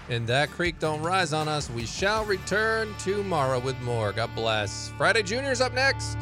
and 0.09 0.27
that 0.27 0.51
creek 0.51 0.79
don't 0.79 1.03
rise 1.03 1.33
on 1.33 1.49
us. 1.49 1.71
We 1.71 1.87
shall 1.87 2.25
return 2.25 2.95
tomorrow 2.99 3.59
with 3.59 3.81
more. 3.81 4.13
God 4.13 4.35
bless. 4.35 4.93
Friday 4.99 5.23
Junior's 5.23 5.61
up 5.61 5.73
next. 5.75 6.17